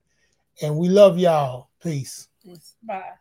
and 0.61 0.77
we 0.77 0.89
love 0.89 1.17
y'all. 1.17 1.69
Peace. 1.81 2.27
Yes. 2.43 2.75
Bye. 2.83 3.13